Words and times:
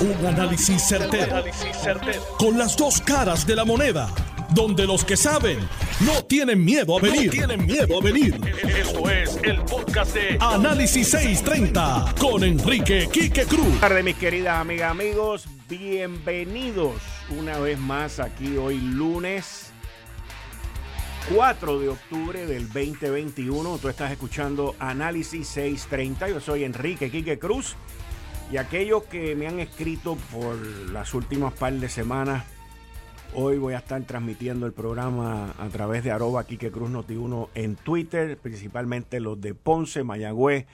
Un 0.00 0.26
análisis 0.26 0.82
certero, 0.82 1.44
Con 2.38 2.56
las 2.56 2.74
dos 2.74 3.02
caras 3.02 3.46
de 3.46 3.54
la 3.54 3.66
moneda. 3.66 4.08
Donde 4.54 4.86
los 4.86 5.04
que 5.04 5.14
saben 5.14 5.58
no 6.00 6.24
tienen 6.24 6.64
miedo 6.64 6.96
a 6.96 7.02
venir. 7.02 7.30
tienen 7.30 7.66
miedo 7.66 7.98
a 7.98 8.02
venir. 8.02 8.40
Esto 8.66 9.10
es 9.10 9.38
el 9.42 9.60
podcast 9.64 10.14
de 10.14 10.38
Análisis 10.40 11.10
630 11.10 12.14
con 12.18 12.42
Enrique 12.42 13.10
Quique 13.12 13.44
Cruz. 13.44 13.60
Buenas 13.60 13.80
tardes, 13.80 14.04
mis 14.04 14.16
queridas 14.16 14.58
amigas, 14.58 14.90
amigos. 14.90 15.46
Bienvenidos 15.68 16.94
una 17.38 17.58
vez 17.58 17.78
más 17.78 18.20
aquí 18.20 18.56
hoy 18.56 18.78
lunes 18.78 19.70
4 21.34 21.78
de 21.78 21.88
octubre 21.90 22.46
del 22.46 22.72
2021. 22.72 23.76
Tú 23.76 23.90
estás 23.90 24.10
escuchando 24.10 24.74
Análisis 24.78 25.46
630. 25.48 26.30
Yo 26.30 26.40
soy 26.40 26.64
Enrique 26.64 27.10
Quique 27.10 27.38
Cruz. 27.38 27.76
Y 28.50 28.56
aquellos 28.56 29.04
que 29.04 29.36
me 29.36 29.46
han 29.46 29.60
escrito 29.60 30.16
por 30.32 30.56
las 30.90 31.14
últimas 31.14 31.52
par 31.52 31.72
de 31.72 31.88
semanas, 31.88 32.44
hoy 33.32 33.58
voy 33.58 33.74
a 33.74 33.78
estar 33.78 34.02
transmitiendo 34.02 34.66
el 34.66 34.72
programa 34.72 35.54
a 35.56 35.68
través 35.68 36.02
de 36.02 36.10
arroba 36.10 36.42
Quique 36.42 36.72
Cruz 36.72 36.90
Noti 36.90 37.14
1 37.14 37.50
en 37.54 37.76
Twitter, 37.76 38.36
principalmente 38.38 39.20
los 39.20 39.40
de 39.40 39.54
Ponce, 39.54 40.02
Mayagüez, 40.02 40.66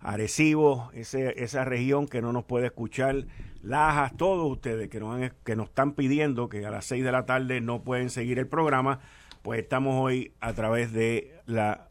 Arecibo, 0.00 0.90
esa 0.92 1.64
región 1.64 2.08
que 2.08 2.20
no 2.20 2.32
nos 2.32 2.44
puede 2.46 2.66
escuchar, 2.66 3.26
Lajas, 3.62 4.16
todos 4.16 4.50
ustedes 4.50 4.88
que 4.88 4.98
nos, 4.98 5.30
que 5.44 5.54
nos 5.54 5.68
están 5.68 5.92
pidiendo 5.92 6.48
que 6.48 6.66
a 6.66 6.70
las 6.72 6.84
6 6.86 7.04
de 7.04 7.12
la 7.12 7.26
tarde 7.26 7.60
no 7.60 7.84
pueden 7.84 8.10
seguir 8.10 8.40
el 8.40 8.48
programa, 8.48 8.98
pues 9.42 9.60
estamos 9.60 10.02
hoy 10.02 10.32
a 10.40 10.52
través 10.54 10.92
de 10.92 11.32
la 11.46 11.90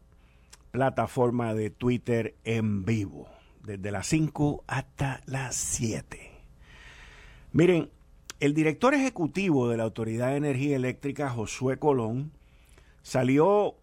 plataforma 0.70 1.54
de 1.54 1.70
Twitter 1.70 2.34
en 2.44 2.84
vivo 2.84 3.39
desde 3.64 3.90
las 3.90 4.06
5 4.06 4.64
hasta 4.66 5.20
las 5.26 5.56
7. 5.56 6.30
Miren, 7.52 7.90
el 8.40 8.54
director 8.54 8.94
ejecutivo 8.94 9.68
de 9.68 9.76
la 9.76 9.82
Autoridad 9.84 10.30
de 10.30 10.36
Energía 10.36 10.76
Eléctrica, 10.76 11.28
Josué 11.28 11.78
Colón, 11.78 12.32
salió 13.02 13.76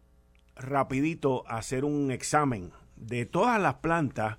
rapidito 0.56 1.44
a 1.47 1.58
hacer 1.58 1.86
un 1.86 2.11
examen 2.11 2.72
de 2.95 3.25
todas 3.25 3.61
las 3.61 3.75
plantas 3.75 4.38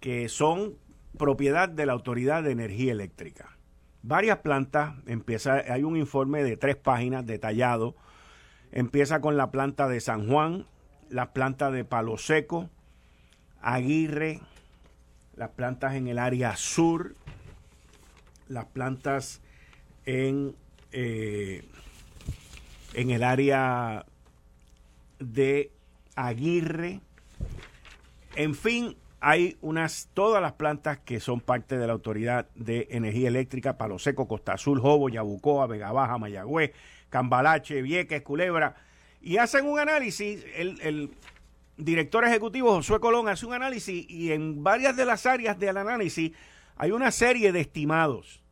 que 0.00 0.28
son 0.28 0.76
propiedad 1.18 1.68
de 1.68 1.86
la 1.86 1.92
Autoridad 1.92 2.42
de 2.42 2.52
Energía 2.52 2.92
Eléctrica. 2.92 3.56
Varias 4.02 4.38
plantas, 4.38 4.94
empieza, 5.06 5.56
hay 5.56 5.82
un 5.82 5.96
informe 5.96 6.42
de 6.42 6.56
tres 6.56 6.76
páginas 6.76 7.26
detallado. 7.26 7.94
Empieza 8.72 9.20
con 9.20 9.36
la 9.36 9.50
planta 9.50 9.88
de 9.88 10.00
San 10.00 10.26
Juan, 10.28 10.66
la 11.10 11.32
planta 11.34 11.70
de 11.70 11.84
Palo 11.84 12.16
Seco, 12.16 12.70
Aguirre, 13.60 14.40
las 15.36 15.50
plantas 15.50 15.94
en 15.94 16.08
el 16.08 16.18
área 16.18 16.56
sur, 16.56 17.14
las 18.48 18.66
plantas 18.66 19.40
en, 20.06 20.54
eh, 20.92 21.64
en 22.94 23.10
el 23.10 23.22
área 23.22 24.04
de 25.18 25.70
Aguirre. 26.16 27.00
En 28.36 28.54
fin, 28.54 28.96
hay 29.20 29.56
unas, 29.60 30.08
todas 30.14 30.40
las 30.42 30.52
plantas 30.52 30.98
que 30.98 31.20
son 31.20 31.40
parte 31.40 31.78
de 31.78 31.86
la 31.86 31.92
Autoridad 31.92 32.48
de 32.54 32.88
Energía 32.90 33.28
Eléctrica, 33.28 33.76
Palo 33.76 33.98
Seco, 33.98 34.26
Costa 34.26 34.54
Azul, 34.54 34.80
Jobo, 34.80 35.08
Yabucoa, 35.08 35.66
Vega 35.66 35.92
Baja, 35.92 36.18
Mayagüez, 36.18 36.72
Cambalache, 37.10 37.82
Vieques, 37.82 38.22
Culebra, 38.22 38.76
y 39.20 39.36
hacen 39.36 39.66
un 39.66 39.78
análisis, 39.78 40.44
el, 40.56 40.80
el 40.80 41.10
director 41.84 42.24
ejecutivo 42.24 42.72
Josué 42.74 43.00
Colón 43.00 43.28
hace 43.28 43.46
un 43.46 43.52
análisis 43.52 44.08
y 44.08 44.32
en 44.32 44.62
varias 44.62 44.96
de 44.96 45.04
las 45.04 45.26
áreas 45.26 45.58
del 45.58 45.76
análisis 45.76 46.32
hay 46.76 46.92
una 46.92 47.10
serie 47.10 47.52
de 47.52 47.60
estimados. 47.60 48.42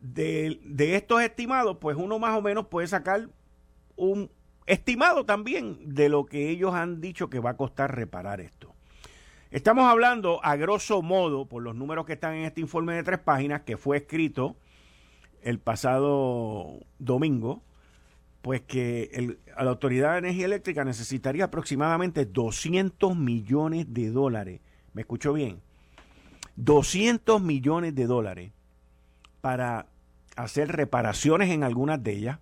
De, 0.00 0.60
estos 0.94 1.22
estimados, 1.22 1.78
pues 1.80 1.96
uno 1.96 2.18
más 2.18 2.36
o 2.36 2.42
menos 2.42 2.66
puede 2.66 2.86
sacar 2.86 3.28
un 3.96 4.30
estimado 4.66 5.24
también 5.24 5.78
de 5.94 6.08
lo 6.08 6.26
que 6.26 6.50
ellos 6.50 6.74
han 6.74 7.00
dicho 7.00 7.30
que 7.30 7.40
va 7.40 7.50
a 7.50 7.56
costar 7.56 7.96
reparar 7.96 8.40
esto. 8.40 8.74
Estamos 9.50 9.90
hablando 9.90 10.44
a 10.44 10.56
grosso 10.56 11.00
modo, 11.00 11.46
por 11.46 11.62
los 11.62 11.74
números 11.74 12.04
que 12.04 12.12
están 12.12 12.34
en 12.34 12.44
este 12.44 12.60
informe 12.60 12.94
de 12.94 13.02
tres 13.02 13.18
páginas, 13.18 13.62
que 13.62 13.78
fue 13.78 13.96
escrito 13.96 14.56
el 15.40 15.58
pasado 15.58 16.80
domingo, 16.98 17.62
pues 18.42 18.62
que 18.62 19.36
la 19.56 19.70
Autoridad 19.70 20.12
de 20.12 20.18
Energía 20.18 20.46
Eléctrica 20.46 20.84
necesitaría 20.84 21.44
aproximadamente 21.44 22.24
200 22.24 23.16
millones 23.16 23.92
de 23.92 24.10
dólares. 24.10 24.60
¿Me 24.92 25.02
escuchó 25.02 25.32
bien? 25.32 25.60
200 26.56 27.42
millones 27.42 27.94
de 27.94 28.06
dólares 28.06 28.52
para 29.40 29.86
hacer 30.36 30.72
reparaciones 30.72 31.50
en 31.50 31.64
algunas 31.64 32.02
de 32.02 32.12
ellas. 32.12 32.38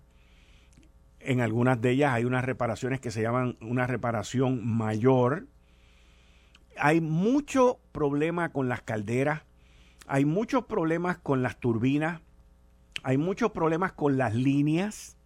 En 1.19 1.41
algunas 1.41 1.81
de 1.81 1.91
ellas 1.91 2.13
hay 2.13 2.25
unas 2.25 2.45
reparaciones 2.45 2.99
que 2.99 3.11
se 3.11 3.21
llaman 3.21 3.57
una 3.59 3.87
reparación 3.87 4.65
mayor. 4.65 5.47
Hay 6.77 7.01
mucho 7.01 7.79
problema 7.91 8.49
con 8.49 8.69
las 8.69 8.81
calderas, 8.81 9.41
hay 10.05 10.25
muchos 10.25 10.65
problemas 10.65 11.17
con 11.17 11.41
las 11.41 11.59
turbinas, 11.59 12.21
hay 13.03 13.17
muchos 13.17 13.51
problemas 13.51 13.93
con 13.93 14.17
las 14.17 14.35
líneas 14.35 15.17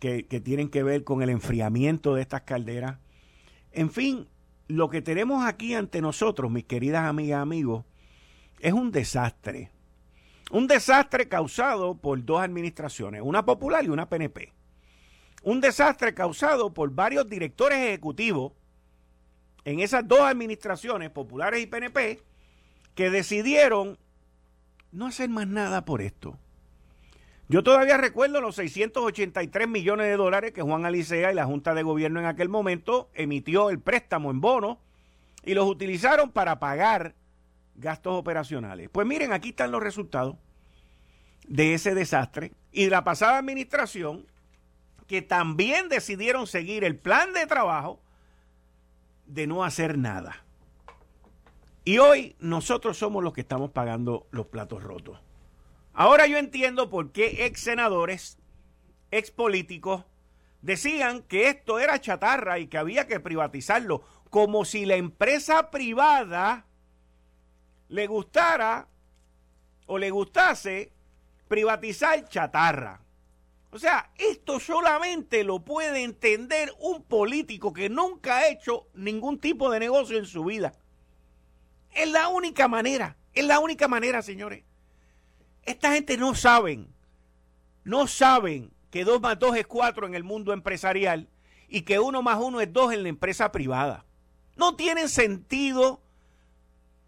que, 0.00 0.22
tienen 0.40 0.70
que 0.70 0.82
ver 0.82 1.04
con 1.04 1.22
el 1.22 1.30
enfriamiento 1.30 2.14
de 2.14 2.22
estas 2.22 2.42
calderas. 2.42 2.98
En 3.70 3.90
fin, 3.90 4.26
lo 4.66 4.88
que 4.88 5.02
tenemos 5.02 5.44
aquí 5.44 5.74
ante 5.74 6.00
nosotros, 6.00 6.50
mis 6.50 6.64
queridas 6.64 7.04
amigas, 7.04 7.40
amigos, 7.40 7.84
es 8.58 8.72
un 8.72 8.90
desastre. 8.90 9.70
Un 10.50 10.66
desastre 10.66 11.28
causado 11.28 11.96
por 11.96 12.24
dos 12.24 12.40
administraciones, 12.40 13.22
una 13.22 13.44
popular 13.44 13.84
y 13.84 13.88
una 13.88 14.08
PNP. 14.08 14.52
Un 15.42 15.60
desastre 15.60 16.14
causado 16.14 16.74
por 16.74 16.90
varios 16.90 17.28
directores 17.28 17.78
ejecutivos 17.78 18.52
en 19.64 19.80
esas 19.80 20.08
dos 20.08 20.20
administraciones, 20.20 21.10
populares 21.10 21.62
y 21.62 21.66
PNP, 21.66 22.22
que 22.94 23.10
decidieron 23.10 23.98
no 24.92 25.06
hacer 25.06 25.28
más 25.28 25.46
nada 25.46 25.84
por 25.84 26.02
esto. 26.02 26.38
Yo 27.50 27.64
todavía 27.64 27.96
recuerdo 27.96 28.40
los 28.40 28.54
683 28.54 29.66
millones 29.66 30.06
de 30.06 30.16
dólares 30.16 30.52
que 30.52 30.62
Juan 30.62 30.86
Alicea 30.86 31.32
y 31.32 31.34
la 31.34 31.46
Junta 31.46 31.74
de 31.74 31.82
Gobierno 31.82 32.20
en 32.20 32.26
aquel 32.26 32.48
momento 32.48 33.10
emitió 33.12 33.70
el 33.70 33.80
préstamo 33.80 34.30
en 34.30 34.40
bono 34.40 34.78
y 35.44 35.54
los 35.54 35.68
utilizaron 35.68 36.30
para 36.30 36.60
pagar 36.60 37.16
gastos 37.74 38.12
operacionales. 38.12 38.88
Pues 38.88 39.04
miren, 39.04 39.32
aquí 39.32 39.48
están 39.48 39.72
los 39.72 39.82
resultados 39.82 40.36
de 41.48 41.74
ese 41.74 41.92
desastre 41.96 42.52
y 42.70 42.84
de 42.84 42.90
la 42.90 43.02
pasada 43.02 43.38
administración 43.38 44.26
que 45.08 45.20
también 45.20 45.88
decidieron 45.88 46.46
seguir 46.46 46.84
el 46.84 46.96
plan 46.96 47.32
de 47.32 47.46
trabajo 47.46 48.00
de 49.26 49.48
no 49.48 49.64
hacer 49.64 49.98
nada. 49.98 50.44
Y 51.84 51.98
hoy 51.98 52.36
nosotros 52.38 52.96
somos 52.96 53.24
los 53.24 53.32
que 53.32 53.40
estamos 53.40 53.72
pagando 53.72 54.28
los 54.30 54.46
platos 54.46 54.84
rotos. 54.84 55.18
Ahora 55.92 56.26
yo 56.26 56.38
entiendo 56.38 56.88
por 56.88 57.12
qué 57.12 57.46
ex 57.46 57.60
senadores, 57.60 58.38
ex 59.10 59.30
políticos, 59.30 60.04
decían 60.62 61.22
que 61.22 61.48
esto 61.48 61.78
era 61.78 62.00
chatarra 62.00 62.58
y 62.58 62.68
que 62.68 62.78
había 62.78 63.06
que 63.06 63.20
privatizarlo, 63.20 64.02
como 64.30 64.64
si 64.64 64.86
la 64.86 64.96
empresa 64.96 65.70
privada 65.70 66.66
le 67.88 68.06
gustara 68.06 68.88
o 69.86 69.98
le 69.98 70.10
gustase 70.10 70.92
privatizar 71.48 72.28
chatarra. 72.28 73.00
O 73.72 73.78
sea, 73.78 74.10
esto 74.18 74.60
solamente 74.60 75.44
lo 75.44 75.64
puede 75.64 76.02
entender 76.02 76.72
un 76.78 77.02
político 77.02 77.72
que 77.72 77.88
nunca 77.88 78.38
ha 78.38 78.48
hecho 78.48 78.88
ningún 78.94 79.38
tipo 79.38 79.70
de 79.70 79.80
negocio 79.80 80.18
en 80.18 80.26
su 80.26 80.44
vida. 80.44 80.72
Es 81.92 82.08
la 82.10 82.28
única 82.28 82.68
manera, 82.68 83.16
es 83.32 83.44
la 83.44 83.58
única 83.58 83.88
manera, 83.88 84.22
señores. 84.22 84.64
Esta 85.64 85.92
gente 85.92 86.16
no 86.16 86.34
saben, 86.34 86.92
no 87.84 88.06
saben 88.06 88.72
que 88.90 89.04
dos 89.04 89.20
más 89.20 89.38
dos 89.38 89.56
es 89.56 89.66
cuatro 89.66 90.06
en 90.06 90.14
el 90.14 90.24
mundo 90.24 90.52
empresarial 90.52 91.28
y 91.68 91.82
que 91.82 91.98
uno 91.98 92.22
más 92.22 92.38
uno 92.40 92.60
es 92.60 92.72
dos 92.72 92.92
en 92.92 93.02
la 93.02 93.08
empresa 93.08 93.52
privada. 93.52 94.04
No 94.56 94.74
tienen 94.76 95.08
sentido, 95.08 96.02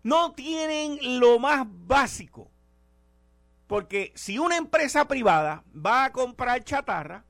no 0.02 0.32
tienen 0.32 1.20
lo 1.20 1.38
más 1.38 1.66
básico. 1.68 2.50
Porque 3.66 4.12
si 4.14 4.38
una 4.38 4.56
empresa 4.56 5.08
privada 5.08 5.64
va 5.74 6.04
a 6.04 6.12
comprar 6.12 6.62
chatarra, 6.62 7.24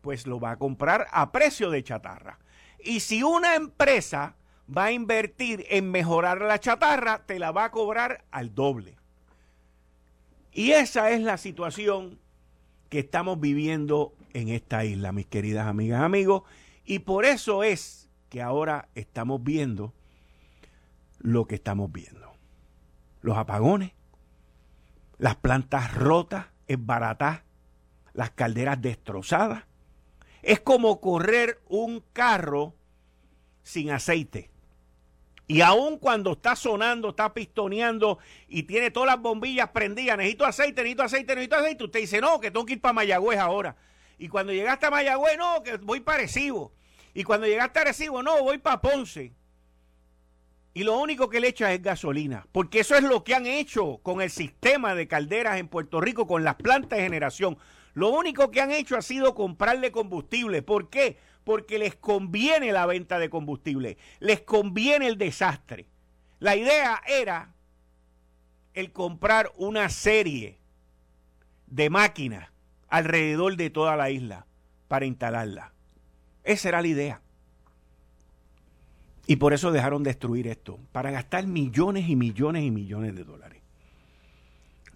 pues 0.00 0.26
lo 0.26 0.38
va 0.38 0.52
a 0.52 0.58
comprar 0.58 1.06
a 1.10 1.32
precio 1.32 1.70
de 1.70 1.82
chatarra. 1.82 2.38
Y 2.78 3.00
si 3.00 3.22
una 3.22 3.54
empresa 3.54 4.36
va 4.74 4.84
a 4.84 4.92
invertir 4.92 5.64
en 5.68 5.90
mejorar 5.90 6.42
la 6.42 6.60
chatarra, 6.60 7.24
te 7.24 7.38
la 7.38 7.52
va 7.52 7.64
a 7.64 7.70
cobrar 7.70 8.24
al 8.30 8.54
doble. 8.54 8.96
Y 10.56 10.72
esa 10.72 11.10
es 11.10 11.20
la 11.20 11.36
situación 11.36 12.18
que 12.88 13.00
estamos 13.00 13.38
viviendo 13.38 14.14
en 14.32 14.48
esta 14.48 14.86
isla, 14.86 15.12
mis 15.12 15.26
queridas 15.26 15.66
amigas, 15.66 16.00
amigos. 16.00 16.44
Y 16.84 17.00
por 17.00 17.26
eso 17.26 17.62
es 17.62 18.08
que 18.30 18.40
ahora 18.40 18.88
estamos 18.94 19.42
viendo 19.42 19.92
lo 21.18 21.46
que 21.46 21.56
estamos 21.56 21.92
viendo. 21.92 22.32
Los 23.20 23.36
apagones 23.36 23.92
las 25.18 25.36
plantas 25.36 25.94
rotas, 25.94 26.46
esbaratadas, 26.66 27.42
las 28.12 28.30
calderas 28.30 28.80
destrozadas. 28.80 29.64
Es 30.42 30.60
como 30.60 31.00
correr 31.00 31.60
un 31.68 32.02
carro 32.12 32.74
sin 33.62 33.90
aceite. 33.90 34.50
Y 35.48 35.60
aun 35.60 35.98
cuando 35.98 36.32
está 36.32 36.56
sonando, 36.56 37.10
está 37.10 37.32
pistoneando 37.32 38.18
y 38.48 38.64
tiene 38.64 38.90
todas 38.90 39.06
las 39.06 39.20
bombillas 39.20 39.70
prendidas, 39.70 40.18
necesito 40.18 40.44
aceite, 40.44 40.82
necesito 40.82 41.04
aceite, 41.04 41.34
necesito 41.34 41.56
aceite, 41.56 41.84
usted 41.84 42.00
dice, 42.00 42.20
no, 42.20 42.40
que 42.40 42.50
tengo 42.50 42.66
que 42.66 42.74
ir 42.74 42.80
para 42.80 42.94
Mayagüez 42.94 43.38
ahora. 43.38 43.76
Y 44.18 44.28
cuando 44.28 44.52
llegaste 44.52 44.86
a 44.86 44.90
Mayagüez, 44.90 45.38
no, 45.38 45.62
que 45.62 45.76
voy 45.76 46.00
para 46.00 46.18
Arecibo. 46.18 46.72
Y 47.14 47.22
cuando 47.22 47.46
llegaste 47.46 47.78
a 47.78 47.82
Arecibo, 47.82 48.22
no, 48.22 48.42
voy 48.42 48.58
para 48.58 48.80
Ponce. 48.80 49.32
Y 50.74 50.82
lo 50.82 50.98
único 50.98 51.30
que 51.30 51.40
le 51.40 51.48
echa 51.48 51.72
es 51.72 51.80
gasolina, 51.80 52.46
porque 52.52 52.80
eso 52.80 52.96
es 52.96 53.02
lo 53.02 53.24
que 53.24 53.34
han 53.34 53.46
hecho 53.46 53.98
con 54.02 54.20
el 54.20 54.30
sistema 54.30 54.94
de 54.94 55.08
calderas 55.08 55.58
en 55.58 55.68
Puerto 55.68 56.00
Rico, 56.00 56.26
con 56.26 56.44
las 56.44 56.56
plantas 56.56 56.98
de 56.98 57.04
generación. 57.04 57.56
Lo 57.94 58.10
único 58.10 58.50
que 58.50 58.60
han 58.60 58.72
hecho 58.72 58.96
ha 58.96 59.00
sido 59.00 59.34
comprarle 59.34 59.90
combustible. 59.90 60.60
¿Por 60.60 60.90
qué? 60.90 61.18
Porque 61.46 61.78
les 61.78 61.94
conviene 61.94 62.72
la 62.72 62.86
venta 62.86 63.20
de 63.20 63.30
combustible, 63.30 63.98
les 64.18 64.40
conviene 64.40 65.06
el 65.06 65.16
desastre. 65.16 65.86
La 66.40 66.56
idea 66.56 67.00
era 67.06 67.54
el 68.74 68.90
comprar 68.90 69.52
una 69.56 69.88
serie 69.88 70.58
de 71.68 71.88
máquinas 71.88 72.48
alrededor 72.88 73.54
de 73.56 73.70
toda 73.70 73.94
la 73.94 74.10
isla 74.10 74.44
para 74.88 75.06
instalarla. 75.06 75.72
Esa 76.42 76.70
era 76.70 76.82
la 76.82 76.88
idea. 76.88 77.22
Y 79.28 79.36
por 79.36 79.52
eso 79.52 79.70
dejaron 79.70 80.02
destruir 80.02 80.48
esto, 80.48 80.80
para 80.90 81.12
gastar 81.12 81.46
millones 81.46 82.08
y 82.08 82.16
millones 82.16 82.64
y 82.64 82.72
millones 82.72 83.14
de 83.14 83.22
dólares. 83.22 83.62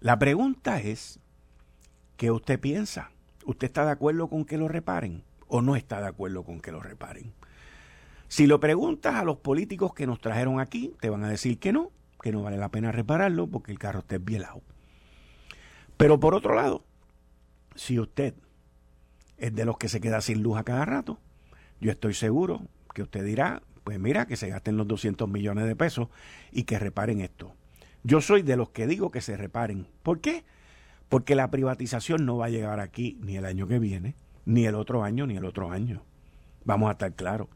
La 0.00 0.18
pregunta 0.18 0.80
es, 0.80 1.20
¿qué 2.16 2.32
usted 2.32 2.58
piensa? 2.58 3.12
¿Usted 3.44 3.68
está 3.68 3.84
de 3.84 3.92
acuerdo 3.92 4.26
con 4.26 4.44
que 4.44 4.58
lo 4.58 4.66
reparen 4.66 5.29
o 5.50 5.60
no 5.60 5.76
está 5.76 6.00
de 6.00 6.06
acuerdo 6.06 6.44
con 6.44 6.60
que 6.60 6.72
lo 6.72 6.80
reparen? 6.80 7.34
Si 8.28 8.46
lo 8.46 8.60
preguntas 8.60 9.16
a 9.16 9.24
los 9.24 9.38
políticos 9.38 9.92
que 9.92 10.06
nos 10.06 10.20
trajeron 10.20 10.60
aquí, 10.60 10.94
te 11.00 11.10
van 11.10 11.24
a 11.24 11.28
decir 11.28 11.58
que 11.58 11.72
no, 11.72 11.90
que 12.22 12.32
no 12.32 12.42
vale 12.42 12.56
la 12.56 12.70
pena 12.70 12.92
repararlo 12.92 13.48
porque 13.48 13.72
el 13.72 13.78
carro 13.78 14.00
está 14.00 14.18
bielado. 14.18 14.62
Pero 15.96 16.20
por 16.20 16.34
otro 16.34 16.54
lado, 16.54 16.84
si 17.74 17.98
usted 17.98 18.34
es 19.36 19.54
de 19.54 19.64
los 19.64 19.76
que 19.78 19.88
se 19.88 20.00
queda 20.00 20.20
sin 20.20 20.42
luz 20.42 20.56
a 20.56 20.64
cada 20.64 20.84
rato, 20.84 21.18
yo 21.80 21.90
estoy 21.90 22.14
seguro 22.14 22.62
que 22.94 23.02
usted 23.02 23.24
dirá, 23.24 23.62
pues 23.84 23.98
mira, 23.98 24.26
que 24.26 24.36
se 24.36 24.48
gasten 24.48 24.76
los 24.76 24.86
200 24.86 25.28
millones 25.28 25.66
de 25.66 25.76
pesos 25.76 26.08
y 26.52 26.62
que 26.64 26.78
reparen 26.78 27.20
esto. 27.20 27.54
Yo 28.02 28.20
soy 28.20 28.42
de 28.42 28.56
los 28.56 28.70
que 28.70 28.86
digo 28.86 29.10
que 29.10 29.20
se 29.20 29.36
reparen. 29.36 29.88
¿Por 30.02 30.20
qué? 30.20 30.44
Porque 31.08 31.34
la 31.34 31.50
privatización 31.50 32.24
no 32.24 32.36
va 32.36 32.46
a 32.46 32.50
llegar 32.50 32.80
aquí 32.80 33.18
ni 33.22 33.36
el 33.36 33.44
año 33.44 33.66
que 33.66 33.78
viene, 33.78 34.14
ni 34.50 34.66
el 34.66 34.74
otro 34.74 35.04
año, 35.04 35.26
ni 35.26 35.36
el 35.36 35.44
otro 35.44 35.70
año. 35.70 36.02
Vamos 36.64 36.88
a 36.88 36.92
estar 36.92 37.14
claros. 37.14 37.48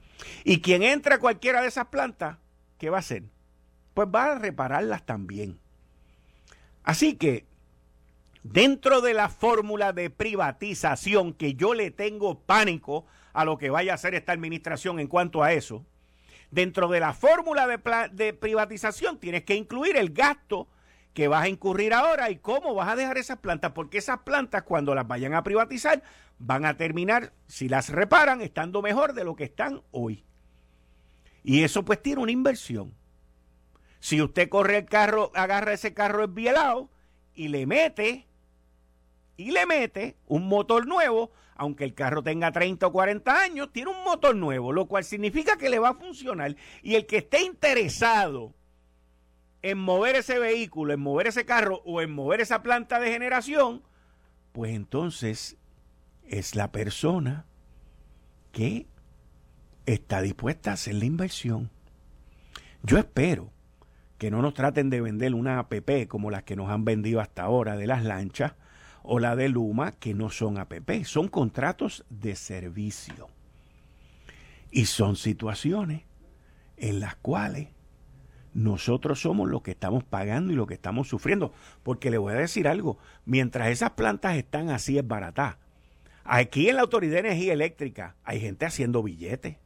Y 0.44 0.60
quien 0.60 0.82
entra 0.82 1.16
a 1.16 1.18
cualquiera 1.18 1.60
de 1.60 1.68
esas 1.68 1.86
plantas, 1.86 2.38
¿qué 2.78 2.88
va 2.88 2.98
a 2.98 3.00
hacer? 3.00 3.24
Pues 3.94 4.08
va 4.14 4.32
a 4.32 4.38
repararlas 4.38 5.04
también. 5.04 5.58
Así 6.84 7.16
que 7.16 7.46
dentro 8.44 9.00
de 9.00 9.12
la 9.12 9.28
fórmula 9.28 9.92
de 9.92 10.08
privatización 10.08 11.32
que 11.34 11.54
yo 11.54 11.74
le 11.74 11.90
tengo 11.90 12.38
pánico 12.38 13.06
a 13.32 13.44
lo 13.44 13.58
que 13.58 13.70
vaya 13.70 13.92
a 13.92 13.94
hacer 13.96 14.14
esta 14.14 14.32
administración 14.32 15.00
en 15.00 15.08
cuanto 15.08 15.42
a 15.42 15.52
eso, 15.52 15.84
dentro 16.52 16.86
de 16.86 17.00
la 17.00 17.12
fórmula 17.12 17.66
de, 17.66 17.80
de, 18.12 18.32
privatización 18.34 19.18
tienes 19.18 19.42
que 19.42 19.56
incluir 19.56 19.96
el 19.96 20.10
gasto 20.10 20.68
que 21.14 21.28
vas 21.28 21.44
a 21.44 21.48
incurrir 21.48 21.94
ahora 21.94 22.30
y 22.30 22.36
cómo 22.36 22.74
vas 22.74 22.88
a 22.88 22.96
dejar 22.96 23.16
esas 23.16 23.38
plantas, 23.38 23.72
porque 23.72 23.98
esas 23.98 24.18
plantas 24.20 24.64
cuando 24.64 24.94
las 24.94 25.06
vayan 25.06 25.32
a 25.32 25.44
privatizar 25.44 26.02
van 26.38 26.66
a 26.66 26.76
terminar, 26.76 27.32
si 27.46 27.68
las 27.68 27.88
reparan, 27.88 28.40
estando 28.40 28.82
mejor 28.82 29.14
de 29.14 29.24
lo 29.24 29.36
que 29.36 29.44
están 29.44 29.82
hoy. 29.92 30.24
Y 31.44 31.62
eso 31.62 31.84
pues 31.84 32.02
tiene 32.02 32.20
una 32.20 32.32
inversión. 32.32 32.92
Si 34.00 34.20
usted 34.20 34.48
corre 34.48 34.78
el 34.78 34.84
carro, 34.86 35.30
agarra 35.34 35.72
ese 35.72 35.94
carro 35.94 36.24
esbielado 36.24 36.90
y 37.32 37.48
le 37.48 37.66
mete 37.66 38.26
y 39.36 39.52
le 39.52 39.66
mete 39.66 40.16
un 40.26 40.48
motor 40.48 40.86
nuevo, 40.86 41.30
aunque 41.54 41.84
el 41.84 41.94
carro 41.94 42.22
tenga 42.22 42.50
30 42.50 42.86
o 42.88 42.92
40 42.92 43.40
años, 43.40 43.72
tiene 43.72 43.90
un 43.90 44.02
motor 44.04 44.34
nuevo, 44.34 44.72
lo 44.72 44.86
cual 44.86 45.04
significa 45.04 45.56
que 45.56 45.70
le 45.70 45.78
va 45.78 45.90
a 45.90 45.94
funcionar. 45.94 46.56
Y 46.82 46.96
el 46.96 47.06
que 47.06 47.18
esté 47.18 47.42
interesado 47.42 48.54
en 49.64 49.78
mover 49.78 50.14
ese 50.14 50.38
vehículo, 50.38 50.92
en 50.92 51.00
mover 51.00 51.26
ese 51.26 51.46
carro 51.46 51.80
o 51.86 52.02
en 52.02 52.12
mover 52.12 52.42
esa 52.42 52.62
planta 52.62 53.00
de 53.00 53.10
generación, 53.10 53.82
pues 54.52 54.74
entonces 54.74 55.56
es 56.22 56.54
la 56.54 56.70
persona 56.70 57.46
que 58.52 58.86
está 59.86 60.20
dispuesta 60.20 60.70
a 60.70 60.74
hacer 60.74 60.96
la 60.96 61.06
inversión. 61.06 61.70
Yo 62.82 62.98
espero 62.98 63.52
que 64.18 64.30
no 64.30 64.42
nos 64.42 64.52
traten 64.52 64.90
de 64.90 65.00
vender 65.00 65.34
una 65.34 65.58
APP 65.58 66.08
como 66.08 66.30
las 66.30 66.42
que 66.42 66.56
nos 66.56 66.68
han 66.68 66.84
vendido 66.84 67.22
hasta 67.22 67.44
ahora 67.44 67.78
de 67.78 67.86
las 67.86 68.04
lanchas, 68.04 68.52
o 69.02 69.18
la 69.18 69.34
de 69.34 69.48
Luma, 69.48 69.92
que 69.92 70.12
no 70.12 70.28
son 70.28 70.58
APP, 70.58 71.04
son 71.04 71.28
contratos 71.28 72.04
de 72.10 72.36
servicio. 72.36 73.30
Y 74.70 74.84
son 74.84 75.16
situaciones 75.16 76.02
en 76.76 77.00
las 77.00 77.16
cuales 77.16 77.68
nosotros 78.54 79.20
somos 79.20 79.50
los 79.50 79.62
que 79.62 79.72
estamos 79.72 80.04
pagando 80.04 80.52
y 80.52 80.56
los 80.56 80.66
que 80.66 80.74
estamos 80.74 81.08
sufriendo. 81.08 81.52
Porque 81.82 82.10
le 82.10 82.18
voy 82.18 82.32
a 82.32 82.36
decir 82.36 82.68
algo, 82.68 82.98
mientras 83.26 83.68
esas 83.68 83.90
plantas 83.90 84.36
están 84.36 84.70
así 84.70 84.96
es 84.96 85.06
barata. 85.06 85.58
Aquí 86.22 86.68
en 86.68 86.76
la 86.76 86.82
Autoridad 86.82 87.14
de 87.14 87.28
Energía 87.28 87.52
Eléctrica 87.52 88.16
hay 88.24 88.40
gente 88.40 88.64
haciendo 88.64 89.02
billetes. 89.02 89.56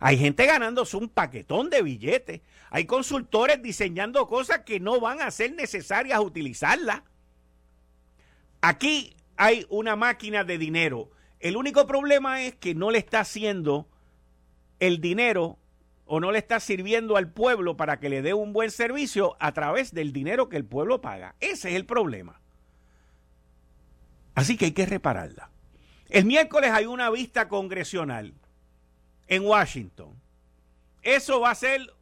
Hay 0.00 0.18
gente 0.18 0.44
ganándose 0.46 0.96
un 0.96 1.08
paquetón 1.08 1.70
de 1.70 1.82
billetes. 1.82 2.40
Hay 2.70 2.84
consultores 2.86 3.62
diseñando 3.62 4.26
cosas 4.26 4.60
que 4.66 4.80
no 4.80 5.00
van 5.00 5.22
a 5.22 5.30
ser 5.30 5.54
necesarias 5.54 6.18
utilizarlas. 6.18 7.02
Aquí 8.60 9.16
hay 9.36 9.64
una 9.68 9.94
máquina 9.94 10.42
de 10.42 10.58
dinero. 10.58 11.10
El 11.38 11.56
único 11.56 11.86
problema 11.86 12.42
es 12.42 12.56
que 12.56 12.74
no 12.74 12.90
le 12.90 12.98
está 12.98 13.20
haciendo 13.20 13.88
el 14.80 15.00
dinero 15.00 15.58
o 16.06 16.20
no 16.20 16.32
le 16.32 16.38
está 16.38 16.60
sirviendo 16.60 17.16
al 17.16 17.30
pueblo 17.30 17.76
para 17.76 17.98
que 17.98 18.08
le 18.08 18.22
dé 18.22 18.34
un 18.34 18.52
buen 18.52 18.70
servicio 18.70 19.36
a 19.40 19.52
través 19.52 19.92
del 19.92 20.12
dinero 20.12 20.48
que 20.48 20.56
el 20.56 20.64
pueblo 20.64 21.00
paga. 21.00 21.34
Ese 21.40 21.70
es 21.70 21.76
el 21.76 21.86
problema. 21.86 22.40
Así 24.34 24.56
que 24.56 24.66
hay 24.66 24.72
que 24.72 24.86
repararla. 24.86 25.50
El 26.08 26.26
miércoles 26.26 26.70
hay 26.70 26.86
una 26.86 27.10
vista 27.10 27.48
congresional 27.48 28.34
en 29.28 29.44
Washington. 29.44 30.20
Eso 31.02 31.40
va 31.40 31.50
a 31.50 31.54
ser 31.54 31.92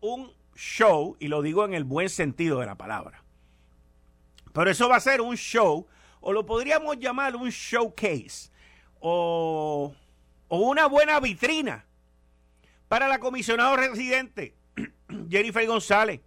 un 0.00 0.32
show, 0.54 1.16
y 1.18 1.28
lo 1.28 1.42
digo 1.42 1.64
en 1.64 1.74
el 1.74 1.84
buen 1.84 2.08
sentido 2.08 2.60
de 2.60 2.66
la 2.66 2.76
palabra. 2.76 3.24
Pero 4.52 4.70
eso 4.70 4.88
va 4.88 4.96
a 4.96 5.00
ser 5.00 5.20
un 5.20 5.36
show 5.36 5.86
o 6.20 6.32
lo 6.32 6.46
podríamos 6.46 6.98
llamar 6.98 7.36
un 7.36 7.50
showcase 7.50 8.50
o, 9.00 9.92
una 10.48 10.86
buena 10.86 11.20
vitrina 11.20 11.84
para 12.88 13.08
la 13.08 13.18
comisionada 13.18 13.76
residente 13.76 14.54
Jennifer 15.30 15.66
González, 15.66 16.20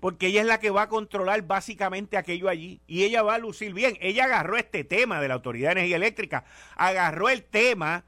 porque 0.00 0.26
ella 0.26 0.42
es 0.42 0.46
la 0.46 0.60
que 0.60 0.70
va 0.70 0.82
a 0.82 0.88
controlar 0.88 1.42
básicamente 1.42 2.16
aquello 2.16 2.48
allí 2.48 2.80
y 2.86 3.04
ella 3.04 3.22
va 3.22 3.36
a 3.36 3.38
lucir 3.38 3.72
bien. 3.72 3.96
Ella 4.00 4.24
agarró 4.24 4.56
este 4.56 4.84
tema 4.84 5.20
de 5.20 5.28
la 5.28 5.34
Autoridad 5.34 5.68
de 5.68 5.80
Energía 5.80 5.96
Eléctrica, 5.96 6.44
agarró 6.76 7.28
el 7.28 7.44
tema 7.44 8.04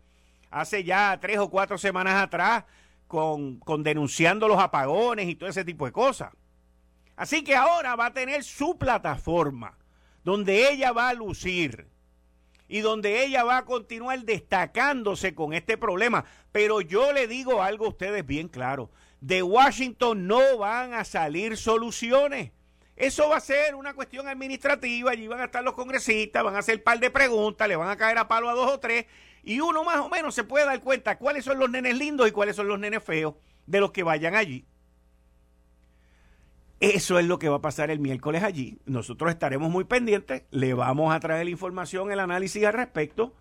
hace 0.51 0.85
ya 0.85 1.19
tres 1.21 1.39
o 1.39 1.51
cuatro 1.51 1.79
semanas 1.79 2.23
atrás 2.23 2.65
con, 3.07 3.59
con 3.61 3.83
denunciando 3.83 4.49
los 4.49 4.59
apagones 4.59 5.29
y 5.29 5.37
todo 5.37 5.49
ese 5.49 5.65
tipo 5.65 5.87
de 5.87 5.93
cosas. 5.93 6.33
Así 7.17 7.43
que 7.43 7.57
ahora 7.57 7.97
va 7.97 8.07
a 8.07 8.13
tener 8.13 8.45
su 8.45 8.77
plataforma 8.77 9.79
donde 10.23 10.71
ella 10.71 10.93
va 10.93 11.09
a 11.09 11.15
lucir 11.15 11.89
y 12.69 12.81
donde 12.81 13.25
ella 13.25 13.45
va 13.45 13.59
a 13.59 13.65
continuar 13.65 14.21
destacándose 14.23 15.35
con 15.35 15.53
este 15.53 15.77
problema. 15.77 16.25
Pero 16.53 16.81
yo 16.81 17.13
le 17.13 17.27
digo 17.27 17.63
algo 17.63 17.87
a 17.87 17.91
ustedes 17.91 18.27
bien 18.27 18.49
claro, 18.49 18.91
de 19.21 19.43
Washington 19.43 20.27
no 20.27 20.59
van 20.59 20.95
a 20.95 21.05
salir 21.05 21.57
soluciones. 21.57 22.53
Eso 22.97 23.29
va 23.29 23.37
a 23.37 23.41
ser 23.41 23.75
una 23.75 23.93
cuestión 23.93 24.27
administrativa, 24.27 25.11
allí 25.11 25.27
van 25.27 25.41
a 25.41 25.45
estar 25.45 25.63
los 25.63 25.75
congresistas, 25.75 26.43
van 26.43 26.57
a 26.57 26.61
hacer 26.61 26.77
un 26.77 26.83
par 26.83 26.99
de 26.99 27.11
preguntas, 27.11 27.69
le 27.69 27.77
van 27.77 27.91
a 27.91 27.97
caer 27.97 28.17
a 28.17 28.27
palo 28.27 28.49
a 28.49 28.55
dos 28.55 28.71
o 28.71 28.81
tres, 28.81 29.05
y 29.43 29.61
uno 29.61 29.85
más 29.85 29.99
o 29.99 30.09
menos 30.09 30.35
se 30.35 30.45
puede 30.45 30.65
dar 30.65 30.81
cuenta 30.81 31.19
cuáles 31.19 31.45
son 31.45 31.59
los 31.59 31.69
nenes 31.69 31.99
lindos 31.99 32.27
y 32.27 32.33
cuáles 32.33 32.57
son 32.57 32.69
los 32.69 32.79
nenes 32.79 33.05
feos 33.05 33.35
de 33.67 33.81
los 33.81 33.93
que 33.93 34.03
vayan 34.03 34.35
allí. 34.35 34.65
Eso 36.81 37.19
es 37.19 37.27
lo 37.27 37.39
que 37.39 37.49
va 37.49 37.57
a 37.57 37.63
pasar 37.63 37.91
el 37.91 38.01
miércoles 38.01 38.43
allí. 38.43 38.79
Nosotros 38.85 39.31
estaremos 39.31 39.71
muy 39.71 39.85
pendientes, 39.85 40.43
le 40.51 40.75
vamos 40.75 41.15
a 41.15 41.21
traer 41.21 41.45
la 41.45 41.51
información, 41.51 42.13
el 42.13 42.21
análisis 42.21 42.65
al 42.65 42.75
respecto 42.75 43.35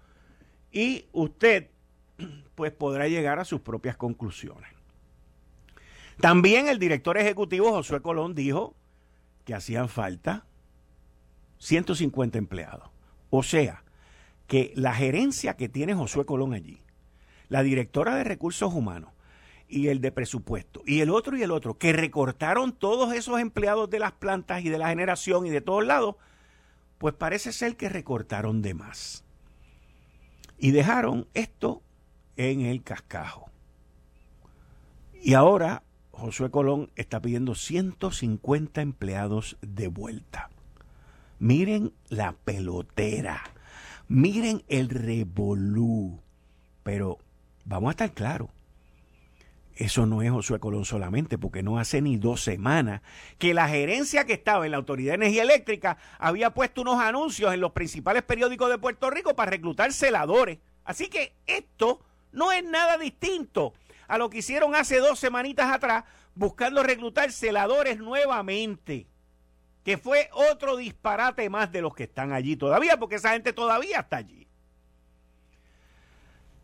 y 0.71 1.05
usted 1.11 1.69
pues 2.55 2.71
podrá 2.71 3.07
llegar 3.07 3.39
a 3.39 3.45
sus 3.45 3.61
propias 3.61 3.97
conclusiones. 3.97 4.69
También 6.19 6.67
el 6.67 6.79
director 6.79 7.17
ejecutivo 7.17 7.71
Josué 7.71 8.01
Colón 8.01 8.35
dijo 8.35 8.73
que 9.43 9.53
hacían 9.53 9.89
falta 9.89 10.45
150 11.59 12.37
empleados. 12.37 12.89
O 13.29 13.43
sea, 13.43 13.83
que 14.47 14.71
la 14.75 14.93
gerencia 14.93 15.57
que 15.57 15.67
tiene 15.67 15.93
Josué 15.93 16.25
Colón 16.25 16.53
allí, 16.53 16.81
la 17.49 17.63
directora 17.63 18.15
de 18.15 18.23
recursos 18.23 18.73
humanos 18.73 19.11
y 19.67 19.88
el 19.88 20.01
de 20.01 20.12
presupuesto, 20.12 20.81
y 20.86 21.01
el 21.01 21.10
otro 21.10 21.38
y 21.38 21.43
el 21.43 21.51
otro, 21.51 21.77
que 21.77 21.93
recortaron 21.93 22.72
todos 22.72 23.13
esos 23.13 23.39
empleados 23.39 23.89
de 23.89 24.00
las 24.00 24.12
plantas 24.12 24.63
y 24.63 24.69
de 24.69 24.77
la 24.77 24.89
generación 24.89 25.45
y 25.45 25.50
de 25.50 25.62
todos 25.62 25.86
lados, 25.86 26.15
pues 26.98 27.13
parece 27.13 27.51
ser 27.51 27.75
que 27.75 27.89
recortaron 27.89 28.62
de 28.62 28.74
más. 28.74 29.24
Y 30.57 30.72
dejaron 30.72 31.27
esto 31.34 31.81
en 32.38 32.62
el 32.62 32.84
cascajo. 32.84 33.50
Y 35.13 35.34
ahora 35.34 35.84
Josué 36.12 36.50
Colón 36.50 36.91
está 36.95 37.22
pidiendo 37.22 37.55
150 37.55 38.81
empleados 38.81 39.57
de 39.62 39.88
vuelta. 39.88 40.50
Miren 41.39 41.93
la 42.07 42.34
pelotera. 42.34 43.43
Miren 44.07 44.63
el 44.69 44.89
revolú. 44.89 46.22
Pero 46.84 47.17
vamos 47.65 47.89
a 47.89 47.91
estar 47.91 48.13
claros. 48.13 48.50
Eso 49.75 50.05
no 50.05 50.22
es 50.22 50.32
Josué 50.32 50.60
Colón 50.60 50.86
solamente, 50.86 51.38
porque 51.38 51.62
no 51.62 51.77
hace 51.77 52.01
ni 52.01 52.17
dos 52.17 52.41
semanas 52.41 53.01
que 53.38 53.53
la 53.53 53.67
gerencia 53.67 54.25
que 54.25 54.34
estaba 54.34 54.65
en 54.65 54.72
la 54.72 54.77
Autoridad 54.77 55.12
de 55.12 55.25
Energía 55.25 55.44
Eléctrica 55.44 55.98
había 56.17 56.53
puesto 56.53 56.82
unos 56.82 57.00
anuncios 57.00 57.53
en 57.53 57.60
los 57.60 57.74
principales 57.74 58.24
periódicos 58.24 58.70
de 58.70 58.77
Puerto 58.77 59.10
Rico 59.10 59.36
para 59.36 59.51
reclutar 59.51 59.91
celadores. 59.91 60.60
Así 60.86 61.08
que 61.08 61.34
esto 61.46 62.00
no 62.32 62.53
es 62.53 62.63
nada 62.63 62.98
distinto 62.98 63.74
a 64.08 64.17
lo 64.17 64.29
que 64.29 64.38
hicieron 64.38 64.75
hace 64.75 65.00
dos 65.00 65.20
semanitas 65.20 65.70
atrás, 65.70 66.05
buscando 66.36 66.82
reclutar 66.82 67.32
celadores 67.32 67.98
nuevamente 67.98 69.08
que 69.84 70.00
fue 70.00 70.29
otro 70.34 70.77
disparate 70.77 71.48
más 71.48 71.72
de 71.72 71.82
los 71.82 71.94
que 71.94 72.03
están 72.05 72.34
allí 72.34 72.55
todavía, 72.55 72.98
porque 72.98 73.15
esa 73.15 73.34
gente 73.34 73.53
todavía 73.53 74.00
está 74.00 74.17
allí. 74.17 74.48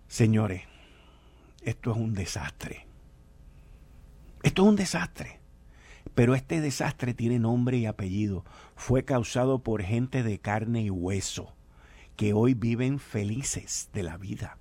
Señores, 0.08 0.64
esto 1.62 1.92
es 1.92 1.98
un 1.98 2.16
desastre. 2.16 2.91
Esto 4.52 4.64
es 4.64 4.68
un 4.68 4.76
desastre. 4.76 5.40
Pero 6.14 6.36
este 6.36 6.60
desastre 6.60 7.14
tiene 7.14 7.40
nombre 7.40 7.78
y 7.78 7.86
apellido. 7.86 8.44
Fue 8.76 9.06
causado 9.06 9.60
por 9.60 9.82
gente 9.82 10.24
de 10.24 10.40
carne 10.40 10.82
y 10.82 10.90
hueso, 10.90 11.56
que 12.18 12.34
hoy 12.34 12.54
viven 12.54 13.00
felices 13.00 13.88
de 13.94 14.04
la 14.04 14.18
vida. 14.18 14.58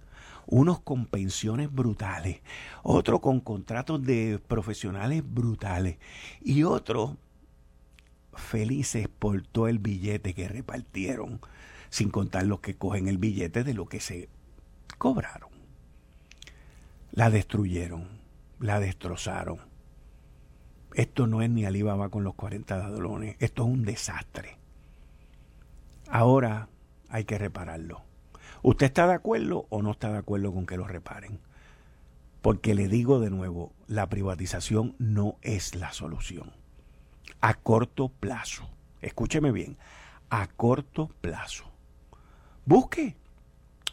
Unos 0.47 0.79
con 0.79 1.07
pensiones 1.07 1.73
brutales, 1.73 2.41
otros 2.85 3.19
con 3.19 3.41
contratos 3.41 4.01
de 4.05 4.41
profesionales 4.47 5.25
brutales 5.27 5.99
y 6.41 6.63
otros 6.63 7.17
felices 8.33 9.09
por 9.09 9.43
todo 9.43 9.67
el 9.67 9.81
billete 9.81 10.35
que 10.35 10.47
repartieron, 10.47 11.41
sin 11.89 12.11
contar 12.11 12.47
los 12.47 12.61
que 12.61 12.77
cogen 12.77 13.09
el 13.09 13.19
billete 13.19 13.65
de 13.65 13.75
lo 13.75 13.87
que 13.87 13.99
se 13.99 14.29
cobraron. 14.99 15.51
La 17.11 17.29
destruyeron, 17.29 18.07
la 18.61 18.79
destrozaron. 18.79 19.70
Esto 20.95 21.27
no 21.27 21.43
es 21.43 21.51
ni 21.51 21.65
Alibaba 21.65 22.09
con 22.09 22.25
los 22.25 22.35
40 22.35 22.77
dadolones, 22.77 23.37
esto 23.39 23.65
es 23.65 23.69
un 23.69 23.85
desastre. 23.85 24.59
Ahora 26.09 26.69
hay 27.09 27.25
que 27.25 27.39
repararlo. 27.39 28.03
¿Usted 28.63 28.87
está 28.87 29.07
de 29.07 29.15
acuerdo 29.15 29.67
o 29.71 29.83
no 29.83 29.93
está 29.93 30.11
de 30.11 30.19
acuerdo 30.19 30.53
con 30.53 30.67
que 30.67 30.77
lo 30.77 30.87
reparen? 30.87 31.39
Porque 32.43 32.75
le 32.75 32.89
digo 32.89 33.21
de 33.21 33.31
nuevo, 33.31 33.73
la 33.87 34.09
privatización 34.09 34.97
no 34.99 35.37
es 35.43 35.75
la 35.75 35.93
solución 35.93 36.53
a 37.41 37.55
corto 37.55 38.09
plazo. 38.09 38.69
Escúcheme 39.01 39.53
bien, 39.53 39.77
a 40.29 40.47
corto 40.47 41.11
plazo. 41.21 41.65
Busque, 42.67 43.17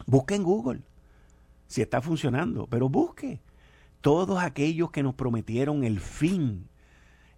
busque 0.06 0.34
en 0.34 0.42
Google 0.42 0.82
si 1.66 1.82
está 1.82 2.00
funcionando, 2.00 2.66
pero 2.66 2.88
busque 2.88 3.40
todos 4.00 4.42
aquellos 4.42 4.90
que 4.90 5.02
nos 5.02 5.14
prometieron 5.14 5.84
el 5.84 6.00
fin, 6.00 6.68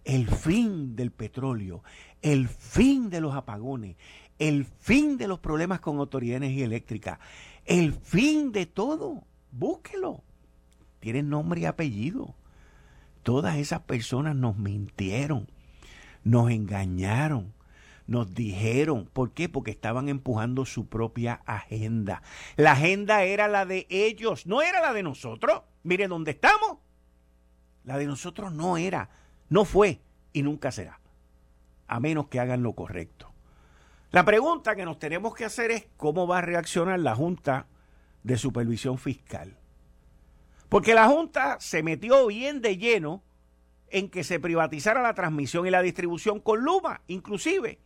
el 0.05 0.27
fin 0.27 0.95
del 0.95 1.11
petróleo, 1.11 1.83
el 2.21 2.47
fin 2.47 3.09
de 3.09 3.21
los 3.21 3.35
apagones, 3.35 3.97
el 4.39 4.65
fin 4.65 5.17
de 5.17 5.27
los 5.27 5.39
problemas 5.39 5.79
con 5.79 5.99
autoridad 5.99 6.39
de 6.39 6.47
energía 6.47 6.65
eléctrica, 6.65 7.19
el 7.65 7.93
fin 7.93 8.51
de 8.51 8.65
todo. 8.65 9.23
Búsquelo. 9.51 10.23
Tiene 10.99 11.23
nombre 11.23 11.61
y 11.61 11.65
apellido. 11.65 12.35
Todas 13.23 13.57
esas 13.57 13.81
personas 13.81 14.35
nos 14.35 14.57
mintieron 14.57 15.47
nos 16.23 16.51
engañaron, 16.51 17.53
nos 18.07 18.33
dijeron, 18.33 19.09
¿por 19.11 19.31
qué? 19.31 19.49
Porque 19.49 19.71
estaban 19.71 20.09
empujando 20.09 20.65
su 20.65 20.87
propia 20.87 21.41
agenda. 21.45 22.21
La 22.55 22.73
agenda 22.73 23.23
era 23.23 23.47
la 23.47 23.65
de 23.65 23.87
ellos, 23.89 24.45
no 24.45 24.61
era 24.61 24.81
la 24.81 24.93
de 24.93 25.03
nosotros. 25.03 25.61
Mire 25.83 26.07
dónde 26.07 26.31
estamos. 26.31 26.79
La 27.83 27.97
de 27.97 28.05
nosotros 28.05 28.53
no 28.53 28.77
era, 28.77 29.09
no 29.51 29.65
fue 29.65 29.99
y 30.31 30.43
nunca 30.43 30.71
será, 30.71 31.01
a 31.87 31.99
menos 31.99 32.29
que 32.29 32.39
hagan 32.39 32.63
lo 32.63 32.73
correcto. 32.73 33.33
La 34.09 34.23
pregunta 34.23 34.77
que 34.77 34.85
nos 34.85 34.97
tenemos 34.97 35.35
que 35.35 35.43
hacer 35.43 35.71
es 35.71 35.87
cómo 35.97 36.25
va 36.25 36.37
a 36.37 36.41
reaccionar 36.41 36.99
la 37.01 37.15
Junta 37.15 37.67
de 38.23 38.37
Supervisión 38.37 38.97
Fiscal. 38.97 39.57
Porque 40.69 40.93
la 40.93 41.07
Junta 41.07 41.57
se 41.59 41.83
metió 41.83 42.27
bien 42.27 42.61
de 42.61 42.77
lleno 42.77 43.23
en 43.89 44.09
que 44.09 44.23
se 44.23 44.39
privatizara 44.39 45.01
la 45.01 45.13
transmisión 45.13 45.67
y 45.67 45.69
la 45.69 45.81
distribución 45.81 46.39
con 46.39 46.61
Luma, 46.61 47.01
inclusive 47.07 47.77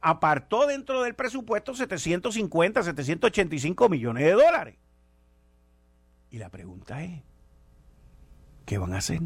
apartó 0.00 0.66
dentro 0.66 1.02
del 1.02 1.14
presupuesto 1.14 1.72
750, 1.72 2.82
785 2.82 3.88
millones 3.88 4.24
de 4.24 4.32
dólares. 4.32 4.76
Y 6.30 6.38
la 6.38 6.48
pregunta 6.48 7.04
es, 7.04 7.22
¿qué 8.66 8.78
van 8.78 8.94
a 8.94 8.98
hacer 8.98 9.20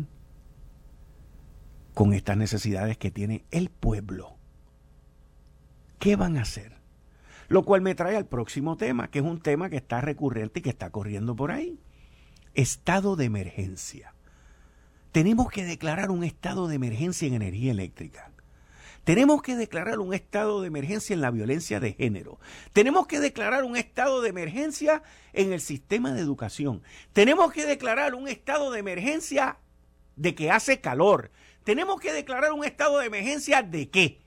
con 1.97 2.13
estas 2.13 2.37
necesidades 2.37 2.99
que 2.99 3.11
tiene 3.11 3.47
el 3.51 3.71
pueblo? 3.71 4.37
¿Qué 5.99 6.15
van 6.15 6.37
a 6.37 6.43
hacer? 6.43 6.75
Lo 7.49 7.65
cual 7.65 7.81
me 7.81 7.95
trae 7.95 8.17
al 8.17 8.27
próximo 8.27 8.77
tema, 8.77 9.09
que 9.11 9.21
es 9.21 9.25
un 9.25 9.41
tema 9.41 9.71
que 9.71 9.77
está 9.77 10.03
recurrente 10.03 10.61
y 10.61 10.63
que 10.63 10.69
está 10.69 10.91
corriendo 10.91 11.35
por 11.35 11.53
ahí. 11.53 11.81
Estado 12.53 13.17
de 13.17 13.25
emergencia. 13.25 14.13
Tenemos 15.11 15.49
que 15.49 15.65
declarar 15.65 16.11
un 16.11 16.23
estado 16.23 16.69
de 16.69 16.75
emergencia 16.75 17.29
en 17.29 17.33
energía 17.33 17.71
eléctrica. 17.71 18.31
Tenemos 19.05 19.41
que 19.41 19.57
declarar 19.57 19.99
un 19.99 20.13
estado 20.13 20.61
de 20.61 20.67
emergencia 20.67 21.15
en 21.15 21.23
la 21.23 21.31
violencia 21.31 21.81
de 21.81 21.95
género. 21.95 22.39
Tenemos 22.75 23.07
que 23.07 23.21
declarar 23.21 23.65
un 23.65 23.75
estado 23.75 24.21
de 24.21 24.29
emergencia 24.29 25.03
en 25.33 25.55
el 25.55 25.63
sistema 25.63 26.13
de 26.13 26.21
educación. 26.21 26.83
Tenemos 27.15 27.55
que 27.55 27.65
declarar 27.65 28.15
un 28.15 28.29
estado 28.29 28.71
de 28.71 28.81
emergencia 28.81 29.57
de 30.17 30.35
que 30.35 30.51
hace 30.51 30.83
calor. 30.83 31.31
Tenemos 31.67 31.99
que 31.99 32.13
declarar 32.13 32.53
un 32.53 32.65
estado 32.65 33.01
de 33.01 33.07
emergencia 33.07 33.61
de 33.61 33.91
qué. 33.91 34.23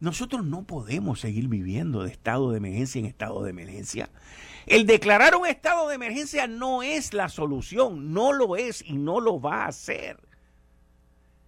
Nosotros 0.00 0.44
no 0.44 0.66
podemos 0.66 1.20
seguir 1.20 1.46
viviendo 1.46 2.02
de 2.02 2.10
estado 2.10 2.50
de 2.50 2.56
emergencia 2.56 2.98
en 2.98 3.04
estado 3.04 3.44
de 3.44 3.50
emergencia. 3.50 4.10
El 4.66 4.86
declarar 4.86 5.36
un 5.36 5.46
estado 5.46 5.88
de 5.88 5.94
emergencia 5.94 6.48
no 6.48 6.82
es 6.82 7.14
la 7.14 7.28
solución, 7.28 8.12
no 8.12 8.32
lo 8.32 8.56
es 8.56 8.82
y 8.84 8.94
no 8.94 9.20
lo 9.20 9.40
va 9.40 9.66
a 9.66 9.68
hacer. 9.68 10.18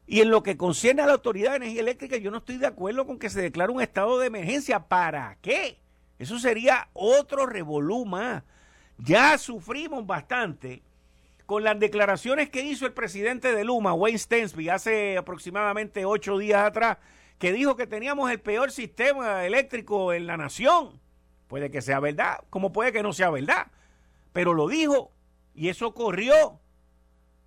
Y 0.06 0.20
en 0.20 0.30
lo 0.30 0.44
que 0.44 0.56
concierne 0.56 1.02
a 1.02 1.06
la 1.06 1.14
Autoridad 1.14 1.50
de 1.50 1.56
Energía 1.56 1.80
Eléctrica, 1.80 2.16
yo 2.16 2.30
no 2.30 2.38
estoy 2.38 2.58
de 2.58 2.68
acuerdo 2.68 3.08
con 3.08 3.18
que 3.18 3.30
se 3.30 3.42
declare 3.42 3.72
un 3.72 3.82
estado 3.82 4.20
de 4.20 4.28
emergencia. 4.28 4.86
¿Para 4.86 5.38
qué? 5.42 5.80
Eso 6.20 6.38
sería 6.38 6.88
otro 6.92 7.46
revoluma. 7.46 8.44
Ya 8.96 9.36
sufrimos 9.38 10.06
bastante 10.06 10.84
con 11.50 11.64
las 11.64 11.80
declaraciones 11.80 12.48
que 12.48 12.62
hizo 12.62 12.86
el 12.86 12.92
presidente 12.92 13.52
de 13.52 13.64
Luma, 13.64 13.92
Wayne 13.92 14.20
Stensby, 14.20 14.68
hace 14.68 15.18
aproximadamente 15.18 16.04
ocho 16.04 16.38
días 16.38 16.64
atrás, 16.64 16.98
que 17.40 17.52
dijo 17.52 17.74
que 17.74 17.88
teníamos 17.88 18.30
el 18.30 18.38
peor 18.38 18.70
sistema 18.70 19.44
eléctrico 19.44 20.12
en 20.12 20.28
la 20.28 20.36
nación. 20.36 21.00
Puede 21.48 21.72
que 21.72 21.82
sea 21.82 21.98
verdad, 21.98 22.38
como 22.50 22.70
puede 22.70 22.92
que 22.92 23.02
no 23.02 23.12
sea 23.12 23.30
verdad. 23.30 23.66
Pero 24.32 24.54
lo 24.54 24.68
dijo 24.68 25.10
y 25.52 25.70
eso 25.70 25.88
ocurrió. 25.88 26.59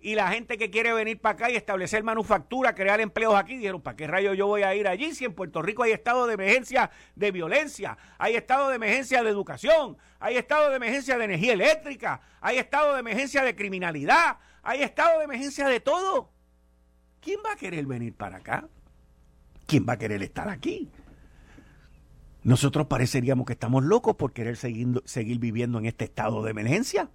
Y 0.04 0.16
la 0.16 0.28
gente 0.28 0.58
que 0.58 0.68
quiere 0.68 0.92
venir 0.92 1.18
para 1.18 1.32
acá 1.32 1.50
y 1.50 1.56
establecer 1.56 2.04
manufactura, 2.04 2.74
crear 2.74 3.00
empleos 3.00 3.34
aquí, 3.36 3.56
dijeron, 3.56 3.80
¿para 3.80 3.96
qué 3.96 4.06
rayo 4.06 4.34
yo 4.34 4.46
voy 4.46 4.62
a 4.62 4.74
ir 4.74 4.86
allí 4.86 5.14
si 5.14 5.24
en 5.24 5.32
Puerto 5.32 5.62
Rico 5.62 5.82
hay 5.82 5.92
estado 5.92 6.26
de 6.26 6.34
emergencia 6.34 6.90
de 7.16 7.30
violencia, 7.30 7.96
hay 8.18 8.36
estado 8.36 8.68
de 8.68 8.76
emergencia 8.76 9.22
de 9.22 9.30
educación, 9.30 9.96
hay 10.20 10.36
estado 10.36 10.68
de 10.68 10.76
emergencia 10.76 11.16
de 11.16 11.24
energía 11.24 11.54
eléctrica, 11.54 12.20
hay 12.42 12.58
estado 12.58 12.92
de 12.92 13.00
emergencia 13.00 13.42
de 13.44 13.56
criminalidad, 13.56 14.36
hay 14.62 14.82
estado 14.82 15.20
de 15.20 15.24
emergencia 15.24 15.68
de 15.68 15.80
todo? 15.80 16.30
¿Quién 17.22 17.40
va 17.42 17.52
a 17.52 17.56
querer 17.56 17.86
venir 17.86 18.14
para 18.14 18.36
acá? 18.36 18.68
¿Quién 19.66 19.86
va 19.88 19.94
a 19.94 19.98
querer 19.98 20.22
estar 20.22 20.50
aquí? 20.50 20.90
nosotros 22.42 22.88
pareceríamos 22.88 23.46
que 23.46 23.54
estamos 23.54 23.82
locos 23.82 24.16
por 24.16 24.34
querer 24.34 24.58
seguir, 24.58 25.00
seguir 25.06 25.38
viviendo 25.38 25.78
en 25.78 25.86
este 25.86 26.04
estado 26.04 26.42
de 26.42 26.50
emergencia. 26.50 27.08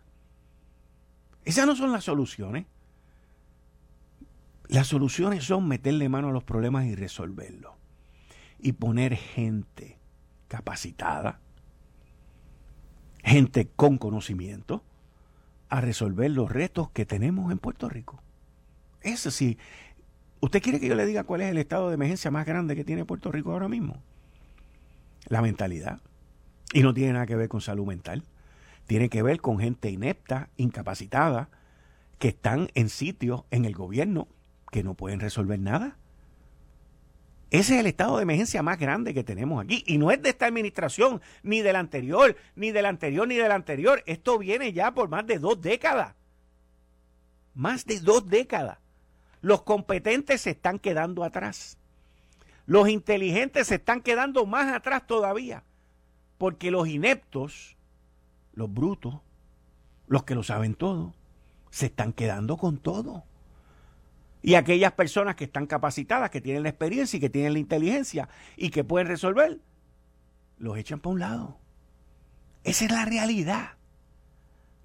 Esas 1.45 1.67
no 1.67 1.75
son 1.75 1.91
las 1.91 2.03
soluciones. 2.03 2.65
Las 4.69 4.85
soluciones 4.85 5.43
son 5.43 5.67
meterle 5.67 6.09
mano 6.09 6.29
a 6.29 6.31
los 6.31 6.43
problemas 6.43 6.85
y 6.85 6.95
resolverlos. 6.95 7.73
y 8.61 8.73
poner 8.73 9.15
gente 9.15 9.97
capacitada, 10.49 11.39
gente 13.23 13.69
con 13.73 13.97
conocimiento, 13.97 14.83
a 15.69 15.79
resolver 15.79 16.29
los 16.31 16.51
retos 16.51 16.91
que 16.91 17.05
tenemos 17.05 17.53
en 17.53 17.57
Puerto 17.57 17.87
Rico. 17.87 18.21
Eso 19.01 19.31
sí. 19.31 19.57
¿Usted 20.41 20.61
quiere 20.61 20.81
que 20.81 20.89
yo 20.89 20.95
le 20.95 21.05
diga 21.05 21.23
cuál 21.23 21.39
es 21.39 21.49
el 21.49 21.57
estado 21.57 21.87
de 21.87 21.93
emergencia 21.93 22.31
más 22.31 22.45
grande 22.45 22.75
que 22.75 22.83
tiene 22.83 23.05
Puerto 23.05 23.31
Rico 23.31 23.53
ahora 23.53 23.69
mismo? 23.69 24.03
La 25.29 25.41
mentalidad. 25.41 26.01
Y 26.73 26.81
no 26.81 26.93
tiene 26.93 27.13
nada 27.13 27.27
que 27.27 27.37
ver 27.37 27.47
con 27.47 27.61
salud 27.61 27.87
mental. 27.87 28.25
Tiene 28.87 29.07
que 29.07 29.23
ver 29.23 29.39
con 29.39 29.57
gente 29.57 29.89
inepta, 29.89 30.49
incapacitada, 30.57 31.49
que 32.17 32.27
están 32.27 32.67
en 32.73 32.89
sitios 32.89 33.45
en 33.51 33.63
el 33.63 33.73
gobierno 33.73 34.27
que 34.71 34.83
no 34.83 34.93
pueden 34.93 35.19
resolver 35.19 35.59
nada. 35.59 35.97
Ese 37.51 37.73
es 37.73 37.79
el 37.79 37.87
estado 37.87 38.17
de 38.17 38.23
emergencia 38.23 38.61
más 38.61 38.77
grande 38.77 39.13
que 39.13 39.23
tenemos 39.23 39.63
aquí. 39.63 39.83
Y 39.87 39.97
no 39.97 40.11
es 40.11 40.21
de 40.21 40.29
esta 40.29 40.45
administración, 40.45 41.21
ni 41.41 41.61
de 41.61 41.73
la 41.73 41.79
anterior, 41.79 42.35
ni 42.55 42.71
de 42.71 42.81
la 42.83 42.89
anterior, 42.89 43.27
ni 43.27 43.35
de 43.35 43.47
la 43.47 43.55
anterior. 43.55 44.03
Esto 44.05 44.37
viene 44.37 44.71
ya 44.71 44.93
por 44.93 45.09
más 45.09 45.25
de 45.25 45.39
dos 45.39 45.59
décadas. 45.59 46.15
Más 47.55 47.85
de 47.85 47.99
dos 48.01 48.27
décadas. 48.27 48.77
Los 49.41 49.63
competentes 49.63 50.41
se 50.41 50.51
están 50.51 50.77
quedando 50.77 51.23
atrás. 51.23 51.77
Los 52.67 52.87
inteligentes 52.87 53.67
se 53.67 53.75
están 53.75 54.01
quedando 54.01 54.45
más 54.45 54.71
atrás 54.71 55.07
todavía. 55.07 55.63
Porque 56.37 56.69
los 56.69 56.87
ineptos, 56.87 57.75
los 58.53 58.71
brutos, 58.71 59.21
los 60.07 60.23
que 60.23 60.35
lo 60.35 60.43
saben 60.43 60.75
todo, 60.75 61.15
se 61.71 61.87
están 61.87 62.13
quedando 62.13 62.57
con 62.57 62.77
todo. 62.77 63.23
Y 64.41 64.55
aquellas 64.55 64.93
personas 64.93 65.35
que 65.35 65.43
están 65.43 65.67
capacitadas, 65.67 66.29
que 66.29 66.41
tienen 66.41 66.63
la 66.63 66.69
experiencia 66.69 67.17
y 67.17 67.19
que 67.19 67.29
tienen 67.29 67.53
la 67.53 67.59
inteligencia 67.59 68.29
y 68.55 68.69
que 68.69 68.83
pueden 68.83 69.07
resolver, 69.07 69.59
los 70.57 70.77
echan 70.77 70.99
para 70.99 71.13
un 71.13 71.19
lado. 71.19 71.57
Esa 72.63 72.85
es 72.85 72.91
la 72.91 73.05
realidad. 73.05 73.71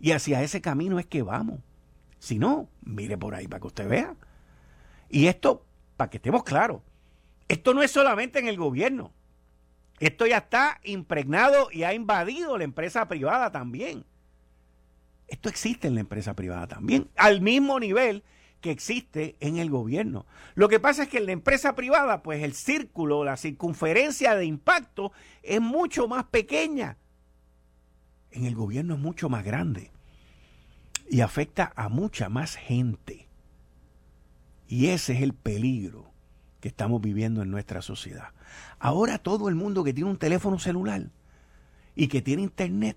Y 0.00 0.12
hacia 0.12 0.42
ese 0.42 0.60
camino 0.60 0.98
es 0.98 1.06
que 1.06 1.22
vamos. 1.22 1.60
Si 2.18 2.38
no, 2.38 2.68
mire 2.82 3.16
por 3.16 3.34
ahí 3.34 3.46
para 3.46 3.60
que 3.60 3.66
usted 3.66 3.88
vea. 3.88 4.16
Y 5.08 5.26
esto, 5.26 5.64
para 5.96 6.10
que 6.10 6.16
estemos 6.16 6.42
claros, 6.42 6.82
esto 7.48 7.74
no 7.74 7.82
es 7.82 7.90
solamente 7.90 8.38
en 8.38 8.48
el 8.48 8.56
gobierno. 8.56 9.12
Esto 10.00 10.26
ya 10.26 10.38
está 10.38 10.80
impregnado 10.82 11.68
y 11.70 11.84
ha 11.84 11.94
invadido 11.94 12.58
la 12.58 12.64
empresa 12.64 13.06
privada 13.06 13.52
también. 13.52 14.04
Esto 15.28 15.48
existe 15.48 15.88
en 15.88 15.94
la 15.94 16.00
empresa 16.00 16.34
privada 16.34 16.66
también, 16.66 17.08
al 17.16 17.40
mismo 17.40 17.78
nivel 17.80 18.24
que 18.64 18.70
existe 18.70 19.36
en 19.40 19.58
el 19.58 19.68
gobierno. 19.68 20.24
Lo 20.54 20.70
que 20.70 20.80
pasa 20.80 21.02
es 21.02 21.10
que 21.10 21.18
en 21.18 21.26
la 21.26 21.32
empresa 21.32 21.74
privada, 21.74 22.22
pues 22.22 22.42
el 22.42 22.54
círculo, 22.54 23.22
la 23.22 23.36
circunferencia 23.36 24.34
de 24.36 24.46
impacto 24.46 25.12
es 25.42 25.60
mucho 25.60 26.08
más 26.08 26.24
pequeña. 26.24 26.96
En 28.30 28.46
el 28.46 28.54
gobierno 28.54 28.94
es 28.94 29.00
mucho 29.00 29.28
más 29.28 29.44
grande 29.44 29.90
y 31.10 31.20
afecta 31.20 31.74
a 31.76 31.90
mucha 31.90 32.30
más 32.30 32.56
gente. 32.56 33.28
Y 34.66 34.86
ese 34.86 35.12
es 35.12 35.20
el 35.20 35.34
peligro 35.34 36.10
que 36.60 36.68
estamos 36.68 37.02
viviendo 37.02 37.42
en 37.42 37.50
nuestra 37.50 37.82
sociedad. 37.82 38.28
Ahora 38.78 39.18
todo 39.18 39.50
el 39.50 39.56
mundo 39.56 39.84
que 39.84 39.92
tiene 39.92 40.08
un 40.08 40.16
teléfono 40.16 40.58
celular 40.58 41.10
y 41.94 42.08
que 42.08 42.22
tiene 42.22 42.40
internet 42.40 42.96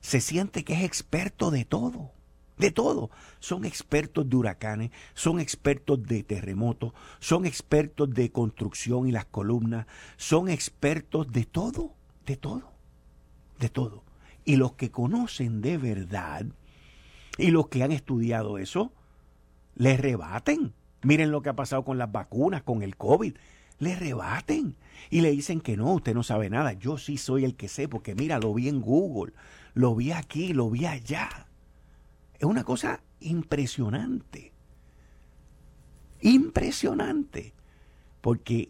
se 0.00 0.20
siente 0.20 0.62
que 0.62 0.74
es 0.74 0.84
experto 0.84 1.50
de 1.50 1.64
todo 1.64 2.12
de 2.58 2.70
todo. 2.70 3.10
Son 3.40 3.64
expertos 3.64 4.28
de 4.28 4.36
huracanes, 4.36 4.90
son 5.14 5.40
expertos 5.40 6.02
de 6.02 6.22
terremotos, 6.22 6.92
son 7.18 7.46
expertos 7.46 8.12
de 8.12 8.30
construcción 8.30 9.08
y 9.08 9.12
las 9.12 9.24
columnas, 9.24 9.86
son 10.16 10.48
expertos 10.48 11.32
de 11.32 11.44
todo, 11.44 11.94
de 12.26 12.36
todo, 12.36 12.72
de 13.58 13.68
todo. 13.68 14.04
Y 14.44 14.56
los 14.56 14.72
que 14.72 14.90
conocen 14.90 15.60
de 15.60 15.78
verdad 15.78 16.46
y 17.38 17.50
los 17.50 17.68
que 17.68 17.82
han 17.82 17.92
estudiado 17.92 18.58
eso, 18.58 18.92
les 19.74 19.98
rebaten. 19.98 20.74
Miren 21.02 21.30
lo 21.30 21.42
que 21.42 21.48
ha 21.48 21.56
pasado 21.56 21.84
con 21.84 21.98
las 21.98 22.12
vacunas, 22.12 22.62
con 22.62 22.82
el 22.82 22.96
COVID. 22.96 23.34
Le 23.78 23.96
rebaten 23.96 24.76
y 25.10 25.22
le 25.22 25.32
dicen 25.32 25.60
que 25.60 25.76
no, 25.76 25.94
usted 25.94 26.14
no 26.14 26.22
sabe 26.22 26.50
nada. 26.50 26.74
Yo 26.74 26.98
sí 26.98 27.16
soy 27.16 27.44
el 27.44 27.56
que 27.56 27.68
sé, 27.68 27.88
porque 27.88 28.14
mira, 28.14 28.38
lo 28.38 28.54
vi 28.54 28.68
en 28.68 28.80
Google, 28.80 29.32
lo 29.74 29.96
vi 29.96 30.12
aquí, 30.12 30.52
lo 30.52 30.70
vi 30.70 30.86
allá. 30.86 31.48
Es 32.42 32.46
una 32.46 32.64
cosa 32.64 33.00
impresionante. 33.20 34.52
Impresionante. 36.22 37.54
Porque 38.20 38.68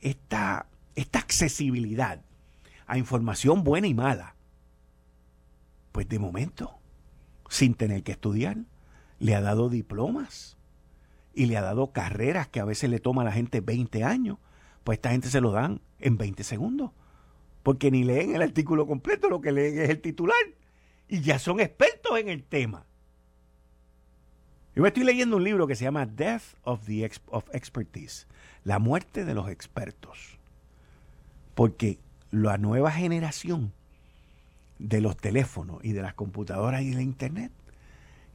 esta, 0.00 0.66
esta 0.96 1.20
accesibilidad 1.20 2.20
a 2.88 2.98
información 2.98 3.62
buena 3.62 3.86
y 3.86 3.94
mala, 3.94 4.34
pues 5.92 6.08
de 6.08 6.18
momento, 6.18 6.76
sin 7.48 7.74
tener 7.74 8.02
que 8.02 8.10
estudiar, 8.10 8.58
le 9.20 9.36
ha 9.36 9.40
dado 9.40 9.68
diplomas 9.68 10.56
y 11.34 11.46
le 11.46 11.56
ha 11.56 11.62
dado 11.62 11.92
carreras 11.92 12.48
que 12.48 12.58
a 12.58 12.64
veces 12.64 12.90
le 12.90 12.98
toma 12.98 13.22
a 13.22 13.26
la 13.26 13.32
gente 13.32 13.60
20 13.60 14.02
años, 14.02 14.38
pues 14.82 14.98
esta 14.98 15.12
gente 15.12 15.28
se 15.28 15.40
lo 15.40 15.52
dan 15.52 15.80
en 16.00 16.18
20 16.18 16.42
segundos, 16.42 16.90
porque 17.62 17.92
ni 17.92 18.02
leen 18.02 18.34
el 18.34 18.42
artículo 18.42 18.88
completo, 18.88 19.28
lo 19.28 19.40
que 19.40 19.52
leen 19.52 19.78
es 19.78 19.88
el 19.88 20.00
titular 20.00 20.36
y 21.06 21.20
ya 21.20 21.38
son 21.38 21.60
expertos 21.60 22.18
en 22.18 22.28
el 22.28 22.42
tema. 22.42 22.86
Yo 24.76 24.84
estoy 24.84 25.04
leyendo 25.04 25.36
un 25.36 25.44
libro 25.44 25.68
que 25.68 25.76
se 25.76 25.84
llama 25.84 26.04
Death 26.04 26.42
of, 26.64 26.84
the 26.84 27.08
of 27.26 27.44
Expertise, 27.52 28.26
la 28.64 28.80
muerte 28.80 29.24
de 29.24 29.32
los 29.32 29.48
expertos. 29.48 30.38
Porque 31.54 32.00
la 32.32 32.58
nueva 32.58 32.90
generación 32.90 33.72
de 34.80 35.00
los 35.00 35.16
teléfonos 35.16 35.84
y 35.84 35.92
de 35.92 36.02
las 36.02 36.14
computadoras 36.14 36.82
y 36.82 36.90
de 36.90 37.04
internet 37.04 37.52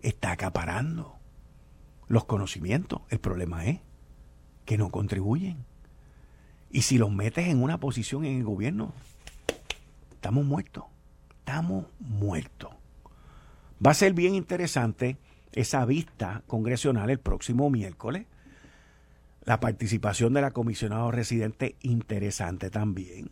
está 0.01 0.31
acaparando 0.31 1.17
los 2.07 2.23
conocimientos. 2.23 3.01
El 3.09 3.19
problema 3.19 3.65
es 3.65 3.81
que 4.63 4.77
no 4.77 4.91
contribuyen. 4.91 5.65
Y 6.71 6.83
si 6.83 6.97
los 6.97 7.11
metes 7.11 7.49
en 7.49 7.61
una 7.61 7.81
posición 7.81 8.23
en 8.23 8.37
el 8.37 8.45
gobierno, 8.45 8.93
estamos 10.11 10.45
muertos. 10.45 10.85
Estamos 11.39 11.85
muertos. 11.99 12.71
Va 13.85 13.91
a 13.91 13.95
ser 13.95 14.13
bien 14.13 14.35
interesante 14.35 15.17
esa 15.53 15.85
vista 15.85 16.43
congresional 16.47 17.09
el 17.09 17.19
próximo 17.19 17.69
miércoles. 17.69 18.25
La 19.43 19.59
participación 19.59 20.33
de 20.33 20.41
la 20.41 20.51
comisionado 20.51 21.11
residente 21.11 21.75
interesante 21.81 22.69
también. 22.69 23.31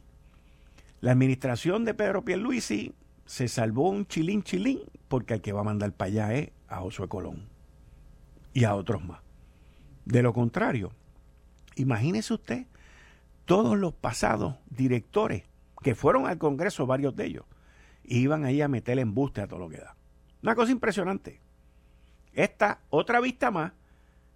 La 1.00 1.12
administración 1.12 1.86
de 1.86 1.94
Pedro 1.94 2.26
Pierluisi 2.26 2.94
se 3.26 3.48
salvó 3.48 3.90
un 3.90 4.08
chilín 4.08 4.42
chilín 4.42 4.80
porque 5.08 5.36
el 5.36 5.42
que 5.42 5.54
va 5.54 5.62
a 5.62 5.66
mandar 5.66 5.92
para 5.94 6.10
allá 6.10 6.34
es 6.34 6.52
a 6.68 6.78
Josué 6.78 7.08
Colón 7.08 7.48
y 8.54 8.64
a 8.64 8.74
otros 8.74 9.04
más. 9.06 9.20
De 10.06 10.24
lo 10.24 10.34
contrario, 10.34 10.92
imagínese 11.76 12.34
usted 12.34 12.66
todos 13.46 13.78
los 13.78 13.94
pasados 13.94 14.56
directores 14.70 15.44
que 15.84 15.94
fueron 15.94 16.26
al 16.26 16.38
Congreso, 16.38 16.88
varios 16.88 17.16
de 17.16 17.26
ellos, 17.26 17.46
iban 18.04 18.46
ahí 18.46 18.62
a 18.62 18.68
meter 18.68 18.98
embuste 18.98 19.42
a 19.42 19.48
todo 19.48 19.60
lo 19.60 19.70
que 19.70 19.78
da. 19.78 19.96
Una 20.42 20.56
cosa 20.56 20.72
impresionante 20.72 21.42
esta 22.38 22.80
otra 22.90 23.20
vista 23.20 23.52
más 23.52 23.74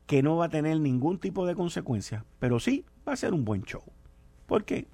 que 0.07 0.23
no 0.23 0.35
va 0.35 0.45
a 0.45 0.49
tener 0.49 0.79
ningún 0.79 1.19
tipo 1.19 1.45
de 1.45 1.55
consecuencia, 1.55 2.25
pero 2.39 2.59
sí 2.59 2.83
va 3.07 3.13
a 3.13 3.15
ser 3.15 3.33
un 3.33 3.45
buen 3.45 3.63
show. 3.63 3.83
Porque 4.47 4.87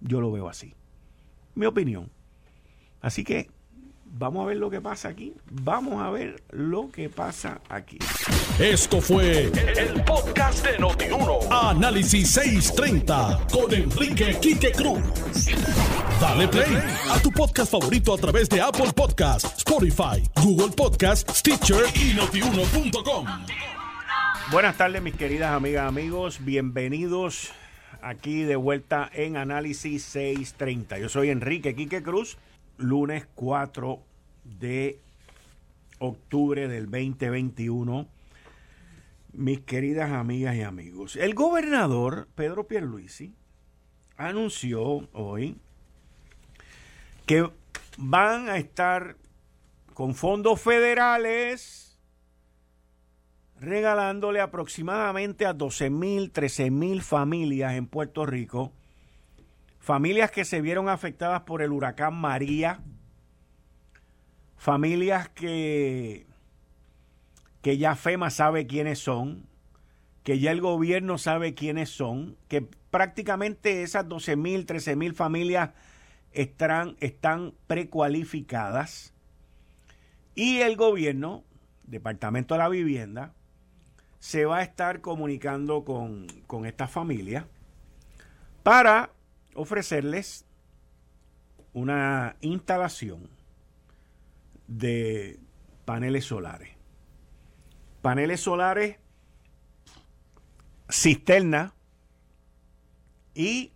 yo 0.00 0.20
lo 0.20 0.30
veo 0.30 0.48
así. 0.48 0.74
Mi 1.54 1.66
opinión. 1.66 2.10
Así 3.00 3.24
que 3.24 3.48
vamos 4.04 4.44
a 4.44 4.48
ver 4.48 4.56
lo 4.56 4.68
que 4.68 4.80
pasa 4.80 5.08
aquí. 5.08 5.34
Vamos 5.50 6.02
a 6.02 6.10
ver 6.10 6.42
lo 6.50 6.90
que 6.90 7.08
pasa 7.08 7.60
aquí. 7.68 7.98
Esto 8.58 9.00
fue 9.00 9.44
el, 9.44 10.02
podcast 10.04 10.66
de 10.66 10.78
Notiuno. 10.78 11.38
Análisis 11.50 12.30
630 12.32 13.46
con 13.52 13.72
Enrique 13.72 14.36
Quique 14.40 14.72
Cruz. 14.72 15.00
Dale 16.20 16.48
play 16.48 16.66
a 17.10 17.20
tu 17.20 17.30
podcast 17.30 17.70
favorito 17.70 18.12
a 18.12 18.16
través 18.16 18.48
de 18.48 18.60
Apple 18.60 18.92
Podcasts, 18.94 19.58
Spotify, 19.58 20.22
Google 20.42 20.74
Podcasts, 20.74 21.38
Stitcher 21.38 21.84
y 21.94 22.14
notiuno.com. 22.14 23.26
Buenas 24.50 24.76
tardes, 24.76 25.02
mis 25.02 25.14
queridas 25.14 25.52
amigas, 25.52 25.86
amigos. 25.86 26.44
Bienvenidos 26.44 27.52
aquí 28.02 28.42
de 28.42 28.56
vuelta 28.56 29.08
en 29.12 29.36
Análisis 29.36 30.02
630. 30.04 30.98
Yo 30.98 31.08
soy 31.08 31.30
Enrique 31.30 31.74
Quique 31.74 32.02
Cruz, 32.02 32.38
lunes 32.76 33.26
4 33.34 34.00
de 34.58 35.00
octubre 35.98 36.68
del 36.68 36.90
2021. 36.90 38.08
Mis 39.32 39.60
queridas 39.60 40.10
amigas 40.12 40.56
y 40.56 40.62
amigos, 40.62 41.16
el 41.16 41.34
gobernador 41.34 42.26
Pedro 42.34 42.66
Pierluisi 42.66 43.34
anunció 44.16 45.08
hoy 45.12 45.56
que 47.26 47.50
van 47.98 48.48
a 48.48 48.56
estar 48.56 49.16
con 49.94 50.14
fondos 50.14 50.60
federales 50.60 51.98
regalándole 53.58 54.40
aproximadamente 54.40 55.46
a 55.46 55.52
12 55.52 55.90
mil, 55.90 56.30
13 56.30 56.70
mil 56.70 57.02
familias 57.02 57.74
en 57.74 57.86
Puerto 57.86 58.26
Rico. 58.26 58.72
Familias 59.80 60.30
que 60.30 60.44
se 60.44 60.60
vieron 60.60 60.88
afectadas 60.88 61.42
por 61.42 61.62
el 61.62 61.72
huracán 61.72 62.14
María, 62.14 62.80
familias 64.56 65.28
que, 65.28 66.26
que 67.62 67.78
ya 67.78 67.94
FEMA 67.94 68.30
sabe 68.30 68.66
quiénes 68.66 68.98
son, 68.98 69.46
que 70.22 70.38
ya 70.38 70.50
el 70.50 70.60
gobierno 70.60 71.18
sabe 71.18 71.54
quiénes 71.54 71.88
son, 71.88 72.36
que 72.48 72.62
prácticamente 72.90 73.82
esas 73.82 74.08
12 74.08 74.36
mil, 74.36 74.66
13 74.66 74.96
mil 74.96 75.14
familias 75.14 75.70
están, 76.36 76.96
están 77.00 77.54
precualificadas 77.66 79.12
y 80.34 80.58
el 80.58 80.76
gobierno, 80.76 81.44
Departamento 81.84 82.54
de 82.54 82.58
la 82.58 82.68
Vivienda, 82.68 83.32
se 84.18 84.44
va 84.44 84.58
a 84.58 84.62
estar 84.62 85.00
comunicando 85.00 85.84
con, 85.84 86.26
con 86.46 86.66
estas 86.66 86.90
familias 86.90 87.46
para 88.62 89.10
ofrecerles 89.54 90.44
una 91.72 92.36
instalación 92.40 93.30
de 94.66 95.38
paneles 95.84 96.24
solares. 96.24 96.70
Paneles 98.02 98.40
solares 98.40 98.96
cisterna 100.90 101.74
y 103.34 103.72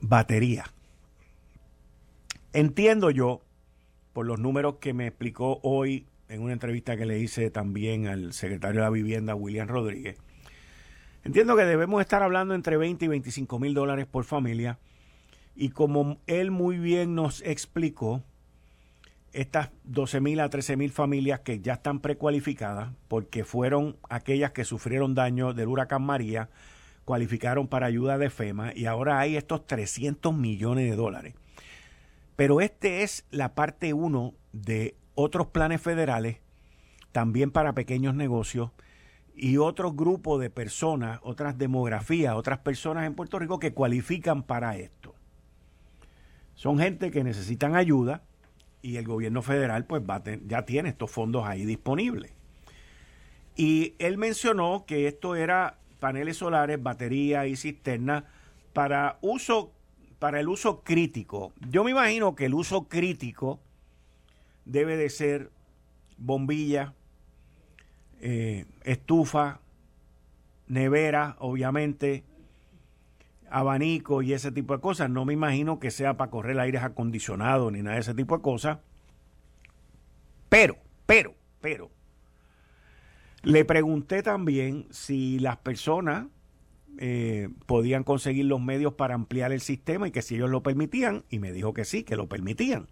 batería. 0.00 0.64
Entiendo 2.52 3.10
yo, 3.10 3.42
por 4.12 4.26
los 4.26 4.40
números 4.40 4.76
que 4.80 4.92
me 4.92 5.06
explicó 5.06 5.60
hoy 5.62 6.06
en 6.28 6.42
una 6.42 6.52
entrevista 6.52 6.96
que 6.96 7.06
le 7.06 7.20
hice 7.20 7.48
también 7.50 8.08
al 8.08 8.32
secretario 8.32 8.80
de 8.80 8.86
la 8.86 8.90
Vivienda, 8.90 9.36
William 9.36 9.68
Rodríguez, 9.68 10.16
entiendo 11.22 11.54
que 11.56 11.64
debemos 11.64 12.00
estar 12.00 12.24
hablando 12.24 12.54
entre 12.54 12.76
20 12.76 13.04
y 13.04 13.08
25 13.08 13.58
mil 13.60 13.72
dólares 13.72 14.06
por 14.06 14.24
familia. 14.24 14.78
Y 15.54 15.68
como 15.68 16.18
él 16.26 16.50
muy 16.50 16.78
bien 16.78 17.14
nos 17.14 17.40
explicó, 17.42 18.22
estas 19.32 19.70
12 19.84 20.20
mil 20.20 20.40
a 20.40 20.48
13 20.48 20.76
mil 20.76 20.90
familias 20.90 21.40
que 21.40 21.60
ya 21.60 21.74
están 21.74 22.00
precualificadas, 22.00 22.90
porque 23.06 23.44
fueron 23.44 23.96
aquellas 24.08 24.50
que 24.50 24.64
sufrieron 24.64 25.14
daño 25.14 25.52
del 25.52 25.68
huracán 25.68 26.02
María, 26.02 26.48
cualificaron 27.04 27.68
para 27.68 27.86
ayuda 27.86 28.18
de 28.18 28.28
FEMA 28.28 28.72
y 28.74 28.86
ahora 28.86 29.20
hay 29.20 29.36
estos 29.36 29.66
300 29.68 30.34
millones 30.34 30.90
de 30.90 30.96
dólares. 30.96 31.34
Pero 32.40 32.62
este 32.62 33.02
es 33.02 33.26
la 33.30 33.54
parte 33.54 33.92
1 33.92 34.32
de 34.54 34.96
otros 35.14 35.48
planes 35.48 35.82
federales, 35.82 36.38
también 37.12 37.50
para 37.50 37.74
pequeños 37.74 38.14
negocios 38.14 38.70
y 39.36 39.58
otro 39.58 39.92
grupo 39.92 40.38
de 40.38 40.48
personas, 40.48 41.20
otras 41.22 41.58
demografías, 41.58 42.34
otras 42.34 42.60
personas 42.60 43.06
en 43.06 43.14
Puerto 43.14 43.38
Rico 43.38 43.58
que 43.58 43.74
cualifican 43.74 44.42
para 44.42 44.78
esto. 44.78 45.14
Son 46.54 46.78
gente 46.78 47.10
que 47.10 47.24
necesitan 47.24 47.76
ayuda 47.76 48.22
y 48.80 48.96
el 48.96 49.06
gobierno 49.06 49.42
federal 49.42 49.84
pues 49.84 50.02
ya 50.46 50.64
tiene 50.64 50.88
estos 50.88 51.10
fondos 51.10 51.44
ahí 51.44 51.66
disponibles. 51.66 52.32
Y 53.54 53.96
él 53.98 54.16
mencionó 54.16 54.86
que 54.86 55.08
esto 55.08 55.36
era 55.36 55.76
paneles 55.98 56.38
solares, 56.38 56.82
batería 56.82 57.46
y 57.46 57.56
cisterna 57.56 58.24
para 58.72 59.18
uso 59.20 59.74
para 60.20 60.38
el 60.38 60.48
uso 60.48 60.84
crítico. 60.84 61.52
Yo 61.68 61.82
me 61.82 61.90
imagino 61.90 62.36
que 62.36 62.44
el 62.44 62.54
uso 62.54 62.84
crítico 62.84 63.58
debe 64.66 64.96
de 64.96 65.08
ser 65.08 65.50
bombilla, 66.18 66.94
eh, 68.20 68.66
estufa, 68.84 69.60
nevera, 70.68 71.36
obviamente, 71.40 72.22
abanico 73.48 74.20
y 74.20 74.34
ese 74.34 74.52
tipo 74.52 74.74
de 74.76 74.82
cosas. 74.82 75.08
No 75.08 75.24
me 75.24 75.32
imagino 75.32 75.80
que 75.80 75.90
sea 75.90 76.18
para 76.18 76.30
correr 76.30 76.60
aires 76.60 76.82
acondicionados 76.82 77.72
ni 77.72 77.82
nada 77.82 77.94
de 77.94 78.02
ese 78.02 78.14
tipo 78.14 78.36
de 78.36 78.42
cosas. 78.42 78.78
Pero, 80.50 80.76
pero, 81.06 81.34
pero, 81.62 81.90
le 83.42 83.64
pregunté 83.64 84.22
también 84.22 84.86
si 84.90 85.38
las 85.38 85.56
personas 85.56 86.26
eh, 87.02 87.48
podían 87.64 88.04
conseguir 88.04 88.44
los 88.44 88.60
medios 88.60 88.92
para 88.92 89.14
ampliar 89.14 89.52
el 89.52 89.62
sistema 89.62 90.06
y 90.06 90.10
que 90.10 90.20
si 90.20 90.34
ellos 90.34 90.50
lo 90.50 90.62
permitían, 90.62 91.24
y 91.30 91.38
me 91.38 91.50
dijo 91.50 91.72
que 91.72 91.86
sí, 91.86 92.04
que 92.04 92.14
lo 92.14 92.28
permitían. 92.28 92.88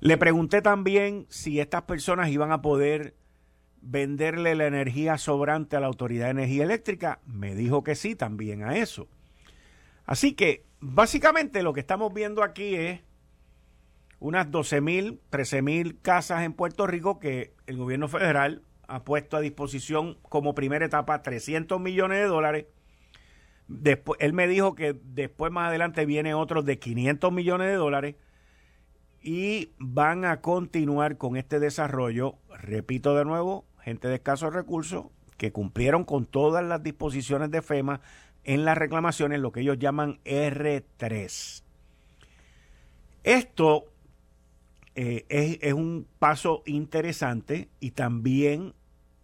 Le 0.00 0.16
pregunté 0.16 0.62
también 0.62 1.26
si 1.28 1.60
estas 1.60 1.82
personas 1.82 2.30
iban 2.30 2.50
a 2.50 2.62
poder 2.62 3.14
venderle 3.82 4.54
la 4.54 4.66
energía 4.66 5.18
sobrante 5.18 5.76
a 5.76 5.80
la 5.80 5.88
Autoridad 5.88 6.26
de 6.26 6.30
Energía 6.30 6.64
Eléctrica? 6.64 7.20
Me 7.26 7.54
dijo 7.54 7.84
que 7.84 7.94
sí 7.94 8.14
también 8.14 8.62
a 8.62 8.78
eso. 8.78 9.08
Así 10.06 10.32
que 10.32 10.64
básicamente 10.80 11.62
lo 11.62 11.74
que 11.74 11.80
estamos 11.80 12.14
viendo 12.14 12.42
aquí 12.42 12.76
es 12.76 13.02
unas 14.20 14.50
12 14.50 14.80
mil, 14.80 15.20
13 15.28 15.60
mil 15.60 16.00
casas 16.00 16.44
en 16.44 16.54
Puerto 16.54 16.86
Rico 16.86 17.18
que 17.18 17.52
el 17.66 17.76
gobierno 17.76 18.08
federal 18.08 18.62
ha 18.88 19.04
puesto 19.04 19.36
a 19.36 19.40
disposición 19.40 20.18
como 20.22 20.54
primera 20.54 20.84
etapa 20.84 21.22
300 21.22 21.80
millones 21.80 22.18
de 22.18 22.24
dólares. 22.24 22.66
Después, 23.68 24.18
él 24.20 24.32
me 24.32 24.48
dijo 24.48 24.74
que 24.74 24.98
después 25.04 25.52
más 25.52 25.68
adelante 25.68 26.06
viene 26.06 26.34
otro 26.34 26.62
de 26.62 26.78
500 26.78 27.30
millones 27.32 27.68
de 27.68 27.74
dólares 27.74 28.16
y 29.22 29.72
van 29.78 30.24
a 30.24 30.40
continuar 30.40 31.18
con 31.18 31.36
este 31.36 31.60
desarrollo, 31.60 32.36
repito 32.58 33.14
de 33.14 33.24
nuevo, 33.24 33.66
gente 33.82 34.08
de 34.08 34.16
escasos 34.16 34.54
recursos 34.54 35.06
que 35.36 35.52
cumplieron 35.52 36.04
con 36.04 36.24
todas 36.24 36.64
las 36.64 36.82
disposiciones 36.82 37.50
de 37.50 37.62
FEMA 37.62 38.00
en 38.44 38.64
las 38.64 38.78
reclamaciones, 38.78 39.40
lo 39.40 39.52
que 39.52 39.60
ellos 39.60 39.78
llaman 39.78 40.18
R3. 40.24 41.62
Esto 43.22 43.84
eh, 44.94 45.58
es, 45.60 45.74
un 45.74 46.08
paso 46.18 46.62
interesante 46.66 47.68
y 47.78 47.92
también 47.92 48.74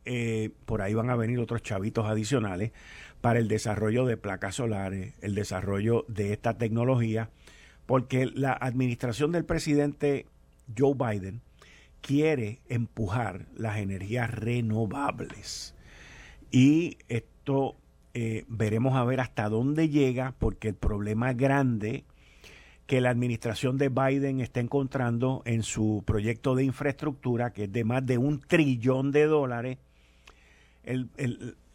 eh, 0.04 0.50
por 0.66 0.82
ahí 0.82 0.94
van 0.94 1.10
a 1.10 1.16
venir 1.16 1.38
otros 1.38 1.62
chavitos 1.62 2.06
adicionales 2.06 2.72
para 3.20 3.38
el 3.38 3.48
desarrollo 3.48 4.04
de 4.04 4.16
placas 4.16 4.56
solares, 4.56 5.14
el 5.22 5.34
desarrollo 5.34 6.04
de 6.08 6.32
esta 6.32 6.58
tecnología, 6.58 7.30
porque 7.86 8.26
la 8.26 8.52
administración 8.52 9.32
del 9.32 9.44
presidente 9.44 10.26
Joe 10.76 10.94
Biden 10.94 11.40
quiere 12.00 12.60
empujar 12.68 13.46
las 13.56 13.78
energías 13.78 14.30
renovables. 14.30 15.74
Y 16.50 16.98
esto 17.08 17.76
eh, 18.12 18.44
veremos 18.46 18.94
a 18.94 19.04
ver 19.04 19.20
hasta 19.20 19.48
dónde 19.48 19.88
llega, 19.88 20.34
porque 20.38 20.68
el 20.68 20.74
problema 20.74 21.32
grande 21.32 22.04
que 22.86 23.00
la 23.00 23.10
administración 23.10 23.78
de 23.78 23.88
Biden 23.88 24.40
está 24.40 24.60
encontrando 24.60 25.42
en 25.46 25.62
su 25.62 26.02
proyecto 26.06 26.54
de 26.54 26.64
infraestructura, 26.64 27.52
que 27.52 27.64
es 27.64 27.72
de 27.72 27.84
más 27.84 28.04
de 28.04 28.18
un 28.18 28.40
trillón 28.40 29.10
de 29.10 29.24
dólares, 29.24 29.78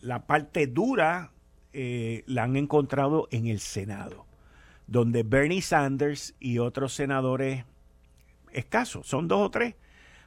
la 0.02 0.26
parte 0.26 0.68
dura 0.68 1.32
eh, 1.74 2.24
la 2.26 2.44
han 2.44 2.56
encontrado 2.56 3.28
en 3.32 3.48
el 3.48 3.60
Senado, 3.60 4.26
donde 4.88 5.24
Bernie 5.24 5.62
Sanders 5.62 6.36
y 6.40 6.60
otros 6.60 6.94
senadores 6.94 7.66
escasos, 8.52 9.08
son 9.08 9.28
dos 9.28 9.48
o 9.48 9.52
tres, 9.52 9.76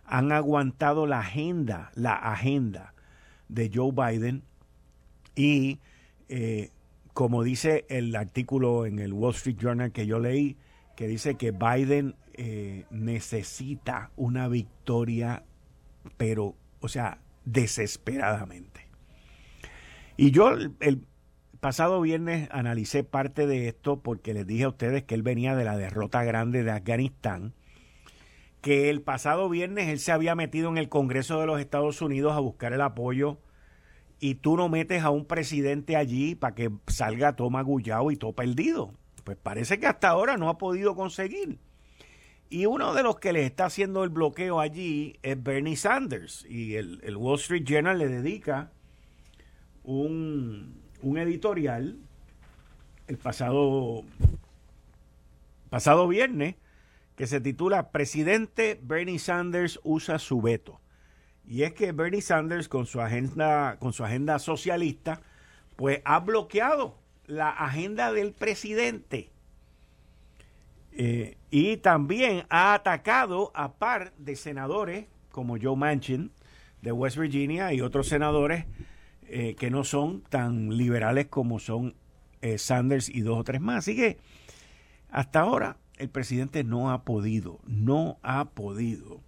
han 0.04 0.32
aguantado 0.32 1.06
la 1.06 1.20
agenda, 1.20 1.90
la 1.94 2.14
agenda 2.14 2.94
de 3.48 3.70
Joe 3.72 3.92
Biden 3.92 4.42
y 5.34 5.78
eh, 6.28 6.70
como 7.12 7.42
dice 7.42 7.84
el 7.88 8.14
artículo 8.16 8.86
en 8.86 8.98
el 8.98 9.12
Wall 9.12 9.34
Street 9.34 9.56
Journal 9.58 9.92
que 9.92 10.06
yo 10.06 10.18
leí, 10.18 10.56
que 10.96 11.06
dice 11.06 11.34
que 11.34 11.50
Biden 11.50 12.14
eh, 12.34 12.86
necesita 12.90 14.10
una 14.16 14.48
victoria, 14.48 15.44
pero, 16.16 16.54
o 16.80 16.88
sea, 16.88 17.18
desesperadamente. 17.44 18.88
Y 20.16 20.31
yo 20.31 20.50
el 20.50 21.07
pasado 21.61 22.00
viernes 22.00 22.48
analicé 22.50 23.05
parte 23.05 23.46
de 23.46 23.68
esto 23.68 24.00
porque 24.00 24.35
les 24.35 24.46
dije 24.46 24.64
a 24.64 24.68
ustedes 24.68 25.05
que 25.05 25.14
él 25.14 25.22
venía 25.22 25.55
de 25.55 25.64
la 25.64 25.76
derrota 25.76 26.24
grande 26.24 26.64
de 26.64 26.70
Afganistán 26.70 27.55
que 28.62 28.88
el 28.88 29.02
pasado 29.02 29.48
viernes 29.48 29.88
él 29.88 29.98
se 29.98 30.12
había 30.12 30.35
metido 30.35 30.70
en 30.70 30.78
el 30.78 30.88
Congreso 30.88 31.40
de 31.40 31.46
los 31.46 31.61
Estados 31.61 32.00
Unidos 32.00 32.33
a 32.35 32.40
buscar 32.40 32.72
el 32.72 32.81
apoyo 32.81 33.38
y 34.20 34.37
tú 34.37 34.57
no 34.57 34.68
metes 34.68 35.02
a 35.02 35.11
un 35.11 35.26
presidente 35.26 35.96
allí 35.96 36.37
para 36.37 36.55
que 36.55 36.70
salga 36.87 37.35
todo 37.35 37.50
magullado 37.50 38.11
y 38.12 38.16
todo 38.16 38.33
perdido. 38.33 38.94
Pues 39.24 39.37
parece 39.37 39.81
que 39.81 39.88
hasta 39.88 40.09
ahora 40.09 40.37
no 40.37 40.48
ha 40.48 40.59
podido 40.59 40.94
conseguir. 40.94 41.59
Y 42.52 42.66
uno 42.66 42.92
de 42.92 43.02
los 43.02 43.18
que 43.18 43.32
le 43.32 43.46
está 43.46 43.64
haciendo 43.64 44.04
el 44.04 44.10
bloqueo 44.10 44.60
allí 44.60 45.18
es 45.22 45.42
Bernie 45.42 45.74
Sanders. 45.74 46.44
Y 46.46 46.74
el, 46.74 47.16
Wall 47.16 47.38
Street 47.38 47.64
Journal 47.64 47.98
le 47.98 48.08
dedica 48.08 48.70
un, 49.84 50.82
un 51.00 51.16
editorial 51.16 51.96
el 53.06 53.16
pasado, 53.16 54.04
pasado 55.70 56.06
viernes 56.06 56.56
que 57.16 57.26
se 57.26 57.40
titula 57.40 57.90
Presidente 57.90 58.78
Bernie 58.82 59.18
Sanders 59.18 59.80
usa 59.82 60.18
su 60.18 60.42
veto. 60.42 60.78
Y 61.46 61.62
es 61.62 61.72
que 61.72 61.92
Bernie 61.92 62.20
Sanders 62.20 62.68
con 62.68 62.84
su 62.84 63.00
agenda, 63.00 63.78
con 63.78 63.94
su 63.94 64.04
agenda 64.04 64.38
socialista, 64.38 65.22
pues 65.76 66.02
ha 66.04 66.20
bloqueado 66.20 66.98
la 67.24 67.48
agenda 67.48 68.12
del 68.12 68.34
presidente. 68.34 69.30
Eh, 70.94 71.37
y 71.50 71.78
también 71.78 72.44
ha 72.50 72.74
atacado 72.74 73.50
a 73.55 73.72
par 73.72 74.12
de 74.18 74.37
senadores 74.37 75.07
como 75.31 75.57
Joe 75.61 75.76
Manchin 75.76 76.31
de 76.83 76.92
West 76.92 77.16
Virginia 77.16 77.72
y 77.72 77.81
otros 77.81 78.09
senadores 78.09 78.66
eh, 79.28 79.55
que 79.59 79.70
no 79.70 79.85
son 79.85 80.20
tan 80.22 80.76
liberales 80.76 81.28
como 81.28 81.59
son 81.59 81.94
eh, 82.42 82.59
Sanders 82.59 83.09
y 83.09 83.22
dos 83.22 83.38
o 83.38 83.44
tres 83.44 83.61
más. 83.61 83.78
Así 83.78 83.96
que 83.96 84.18
hasta 85.11 85.40
ahora 85.40 85.78
el 85.96 86.11
presidente 86.11 86.62
no 86.64 86.90
ha 86.90 87.05
podido, 87.05 87.61
no 87.66 88.18
ha 88.22 88.46
podido 88.46 89.20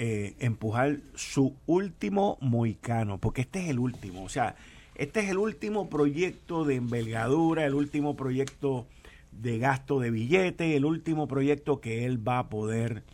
empujar 0.00 0.98
su 1.16 1.56
último 1.66 2.38
moicano, 2.40 3.18
porque 3.18 3.40
este 3.40 3.64
es 3.64 3.68
el 3.68 3.80
último, 3.80 4.22
o 4.22 4.28
sea, 4.28 4.54
este 4.94 5.18
es 5.18 5.28
el 5.28 5.38
último 5.38 5.88
proyecto 5.88 6.64
de 6.64 6.76
envergadura, 6.76 7.66
el 7.66 7.74
último 7.74 8.14
proyecto 8.14 8.86
de 9.32 9.58
gasto 9.58 10.00
de 10.00 10.10
billete, 10.10 10.76
el 10.76 10.84
último 10.84 11.28
proyecto 11.28 11.80
que 11.80 12.04
él 12.04 12.26
va 12.26 12.40
a 12.40 12.48
poder 12.48 13.04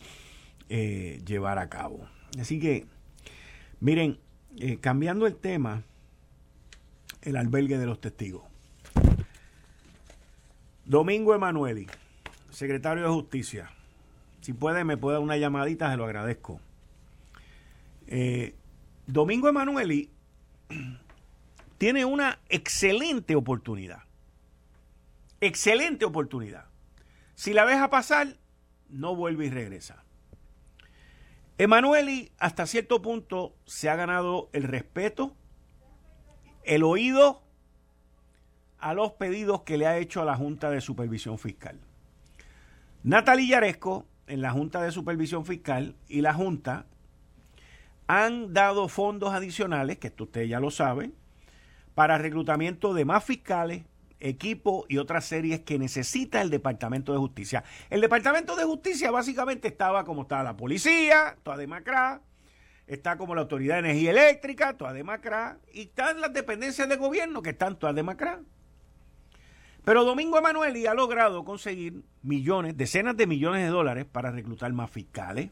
eh, 0.68 1.20
llevar 1.26 1.58
a 1.58 1.68
cabo. 1.68 2.06
Así 2.38 2.58
que, 2.58 2.86
miren, 3.80 4.18
eh, 4.58 4.78
cambiando 4.78 5.26
el 5.26 5.36
tema, 5.36 5.82
el 7.22 7.36
albergue 7.36 7.78
de 7.78 7.86
los 7.86 8.00
testigos. 8.00 8.42
Domingo 10.84 11.34
Emanueli, 11.34 11.86
secretario 12.50 13.04
de 13.04 13.10
Justicia. 13.10 13.70
Si 14.40 14.52
puede, 14.52 14.84
me 14.84 14.96
puede 14.96 15.16
dar 15.16 15.22
una 15.22 15.36
llamadita, 15.36 15.90
se 15.90 15.96
lo 15.96 16.04
agradezco. 16.04 16.60
Eh, 18.06 18.54
Domingo 19.06 19.48
Emanueli 19.48 20.10
tiene 21.78 22.04
una 22.04 22.38
excelente 22.48 23.34
oportunidad 23.34 24.02
Excelente 25.44 26.06
oportunidad. 26.06 26.64
Si 27.34 27.52
la 27.52 27.66
deja 27.66 27.90
pasar, 27.90 28.38
no 28.88 29.14
vuelve 29.14 29.44
y 29.44 29.50
regresa. 29.50 30.02
Emanueli 31.58 32.32
hasta 32.38 32.64
cierto 32.64 33.02
punto 33.02 33.54
se 33.66 33.90
ha 33.90 33.94
ganado 33.94 34.48
el 34.54 34.62
respeto, 34.62 35.36
el 36.62 36.82
oído 36.82 37.42
a 38.78 38.94
los 38.94 39.12
pedidos 39.12 39.64
que 39.64 39.76
le 39.76 39.86
ha 39.86 39.98
hecho 39.98 40.22
a 40.22 40.24
la 40.24 40.34
Junta 40.34 40.70
de 40.70 40.80
Supervisión 40.80 41.38
Fiscal. 41.38 41.78
Natalie 43.02 43.48
Yaresco, 43.48 44.06
en 44.26 44.40
la 44.40 44.50
Junta 44.50 44.80
de 44.80 44.92
Supervisión 44.92 45.44
Fiscal 45.44 45.94
y 46.08 46.22
la 46.22 46.32
Junta 46.32 46.86
han 48.06 48.54
dado 48.54 48.88
fondos 48.88 49.34
adicionales, 49.34 49.98
que 49.98 50.06
esto 50.06 50.24
ustedes 50.24 50.48
ya 50.48 50.58
lo 50.58 50.70
saben, 50.70 51.14
para 51.94 52.16
reclutamiento 52.16 52.94
de 52.94 53.04
más 53.04 53.22
fiscales, 53.24 53.84
equipo 54.20 54.86
y 54.88 54.98
otras 54.98 55.24
series 55.24 55.60
que 55.60 55.78
necesita 55.78 56.40
el 56.40 56.50
Departamento 56.50 57.12
de 57.12 57.18
Justicia. 57.18 57.64
El 57.90 58.00
Departamento 58.00 58.56
de 58.56 58.64
Justicia 58.64 59.10
básicamente 59.10 59.68
estaba 59.68 60.04
como 60.04 60.22
estaba 60.22 60.42
la 60.42 60.56
policía, 60.56 61.36
toda 61.42 61.56
demacrada, 61.56 62.22
está 62.86 63.16
como 63.16 63.34
la 63.34 63.42
Autoridad 63.42 63.74
de 63.74 63.90
Energía 63.90 64.10
Eléctrica, 64.10 64.76
toda 64.76 64.92
demacrada, 64.92 65.58
y 65.72 65.82
están 65.82 66.20
las 66.20 66.32
dependencias 66.32 66.88
de 66.88 66.96
gobierno 66.96 67.42
que 67.42 67.50
están 67.50 67.78
todas 67.78 67.94
demacradas. 67.94 68.42
Pero 69.84 70.04
Domingo 70.04 70.38
Emanueli 70.38 70.86
ha 70.86 70.94
logrado 70.94 71.44
conseguir 71.44 72.02
millones, 72.22 72.76
decenas 72.76 73.16
de 73.16 73.26
millones 73.26 73.62
de 73.62 73.68
dólares 73.68 74.06
para 74.06 74.30
reclutar 74.30 74.72
más 74.72 74.90
fiscales, 74.90 75.50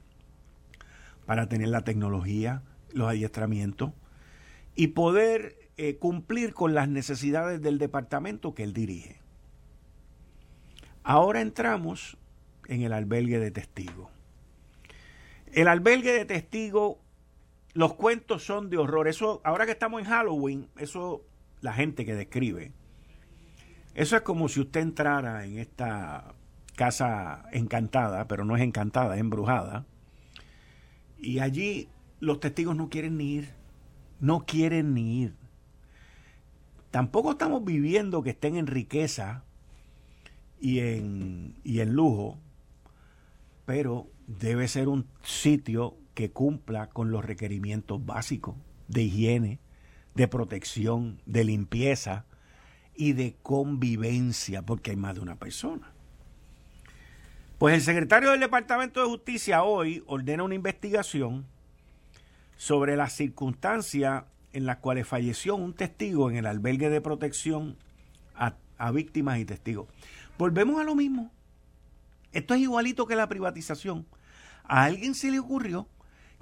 para 1.27 1.49
tener 1.49 1.69
la 1.69 1.83
tecnología, 1.83 2.63
los 2.93 3.09
adiestramientos 3.09 3.93
y 4.75 4.89
poder 4.89 5.62
eh, 5.77 5.97
cumplir 5.97 6.55
con 6.55 6.75
las 6.75 6.89
necesidades 6.89 7.63
del 7.63 7.79
departamento 7.79 8.55
que 8.55 8.63
él 8.63 8.73
dirige. 8.73 9.21
Ahora 11.03 11.41
entramos 11.41 12.17
en 12.69 12.83
el 12.83 12.93
albergue 12.93 13.39
de 13.39 13.51
testigos. 13.51 14.11
El 15.53 15.69
albergue 15.69 16.13
de 16.13 16.25
testigos, 16.25 16.97
los 17.75 17.95
cuentos 17.95 18.45
son 18.45 18.71
de 18.71 18.79
horror. 18.79 19.09
Eso, 19.09 19.41
ahora 19.45 19.67
que 19.67 19.73
estamos 19.73 20.01
en 20.01 20.07
Halloween, 20.07 20.69
eso, 20.77 21.25
la 21.61 21.73
gente 21.73 22.05
que 22.05 22.15
describe, 22.15 22.73
eso 23.95 24.17
es 24.17 24.23
como 24.23 24.49
si 24.49 24.61
usted 24.61 24.81
entrara 24.81 25.45
en 25.45 25.59
esta 25.59 26.35
casa 26.77 27.45
encantada, 27.53 28.27
pero 28.27 28.45
no 28.45 28.57
es 28.57 28.63
encantada, 28.63 29.15
es 29.15 29.21
embrujada, 29.21 29.85
y 31.19 31.41
allí 31.41 31.89
los 32.19 32.41
testigos 32.41 32.75
no 32.75 32.89
quieren 32.89 33.19
ni 33.19 33.35
ir, 33.35 33.51
no 34.21 34.47
quieren 34.47 34.95
ni 34.95 35.23
ir. 35.23 35.42
Tampoco 36.93 37.33
estamos 37.33 37.65
viviendo 37.65 38.23
que 38.23 38.31
estén 38.31 38.57
en 38.57 38.67
riqueza 38.67 39.45
y 40.61 40.81
en, 40.81 41.57
y 41.65 41.81
en 41.81 41.95
lujo, 41.95 42.39
pero 43.65 44.09
debe 44.27 44.69
ser 44.69 44.89
un 44.89 45.09
sitio 45.23 45.97
que 46.13 46.33
cumpla 46.33 46.91
con 46.91 47.11
los 47.11 47.25
requerimientos 47.25 48.05
básicos 48.05 48.57
de 48.89 49.05
higiene, 49.05 49.59
de 50.15 50.29
protección, 50.29 51.19
de 51.25 51.45
limpieza 51.45 52.27
y 52.95 53.15
de 53.15 53.37
convivencia, 53.43 54.61
porque 54.61 54.91
hay 54.91 54.99
más 54.99 55.15
de 55.15 55.23
una 55.23 55.37
persona. 55.37 55.95
Pues 57.57 57.75
el 57.75 57.81
secretario 57.81 58.33
del 58.33 58.41
Departamento 58.41 59.01
de 59.01 59.07
Justicia 59.07 59.63
hoy 59.63 60.05
ordena 60.07 60.43
una 60.43 60.57
investigación 60.57 61.47
sobre 62.59 62.97
las 62.97 63.15
circunstancias 63.15 64.25
en 64.53 64.67
las 64.67 64.79
cuales 64.79 65.07
falleció 65.07 65.57
un 65.57 65.75
testigo 65.75 66.31
en 66.31 66.37
el 66.37 66.47
albergue 66.47 66.91
de 66.91 67.01
protección 67.01 67.77
a, 68.35 68.55
víctimas 68.91 69.39
y 69.39 69.45
testigos. 69.45 69.87
Volvemos 70.39 70.81
a 70.81 70.85
lo 70.85 70.97
mismo. 70.97 71.31
Esto 72.33 72.55
es 72.55 72.61
igualito 72.61 73.07
que 73.07 73.15
la 73.15 73.29
privatización. 73.29 74.07
A 74.65 74.85
alguien 74.85 75.15
se 75.15 75.31
le 75.31 75.39
ocurrió 75.39 75.87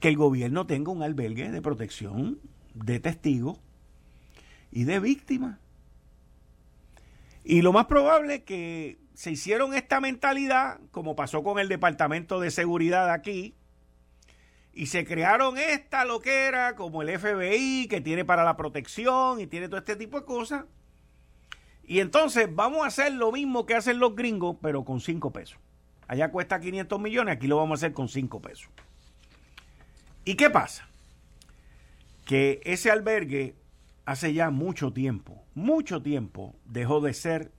que 0.00 0.08
el 0.08 0.16
gobierno 0.16 0.66
tenga 0.66 0.90
un 0.90 1.02
albergue 1.02 1.50
de 1.50 1.60
protección 1.60 2.38
de 2.72 2.98
testigos 2.98 3.58
y 4.72 4.84
de 4.84 5.00
víctimas. 5.00 5.58
Y 7.44 7.60
lo 7.60 7.72
más 7.72 7.86
probable 7.86 8.36
es 8.36 8.42
que 8.44 8.98
se 9.12 9.32
hicieron 9.32 9.74
esta 9.74 10.00
mentalidad, 10.00 10.80
como 10.92 11.14
pasó 11.14 11.42
con 11.42 11.58
el 11.58 11.68
Departamento 11.68 12.40
de 12.40 12.50
Seguridad 12.50 13.10
aquí, 13.10 13.54
y 14.72 14.86
se 14.86 15.04
crearon 15.04 15.58
esta 15.58 16.04
loquera 16.04 16.76
como 16.76 17.02
el 17.02 17.18
FBI 17.18 17.88
que 17.88 18.00
tiene 18.00 18.24
para 18.24 18.44
la 18.44 18.56
protección 18.56 19.40
y 19.40 19.46
tiene 19.46 19.68
todo 19.68 19.78
este 19.78 19.96
tipo 19.96 20.20
de 20.20 20.26
cosas. 20.26 20.64
Y 21.84 21.98
entonces 22.00 22.48
vamos 22.54 22.82
a 22.82 22.86
hacer 22.86 23.12
lo 23.12 23.32
mismo 23.32 23.66
que 23.66 23.74
hacen 23.74 23.98
los 23.98 24.14
gringos, 24.14 24.56
pero 24.62 24.84
con 24.84 25.00
5 25.00 25.32
pesos. 25.32 25.58
Allá 26.06 26.30
cuesta 26.30 26.60
500 26.60 27.00
millones, 27.00 27.36
aquí 27.36 27.46
lo 27.46 27.56
vamos 27.56 27.78
a 27.78 27.86
hacer 27.86 27.92
con 27.92 28.08
5 28.08 28.40
pesos. 28.40 28.68
¿Y 30.24 30.34
qué 30.34 30.50
pasa? 30.50 30.88
Que 32.24 32.60
ese 32.64 32.90
albergue 32.90 33.56
hace 34.04 34.32
ya 34.32 34.50
mucho 34.50 34.92
tiempo, 34.92 35.44
mucho 35.54 36.02
tiempo 36.02 36.54
dejó 36.64 37.00
de 37.00 37.14
ser 37.14 37.52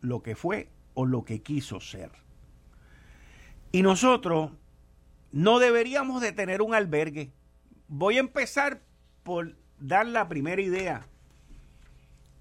lo 0.00 0.22
que 0.22 0.34
fue 0.34 0.70
o 0.94 1.04
lo 1.04 1.24
que 1.24 1.42
quiso 1.42 1.80
ser. 1.80 2.10
Y 3.70 3.82
nosotros 3.82 4.52
no 5.32 5.58
deberíamos 5.58 6.20
de 6.20 6.32
tener 6.32 6.62
un 6.62 6.74
albergue. 6.74 7.32
Voy 7.88 8.18
a 8.18 8.20
empezar 8.20 8.82
por 9.22 9.56
dar 9.78 10.06
la 10.06 10.28
primera 10.28 10.60
idea 10.62 11.06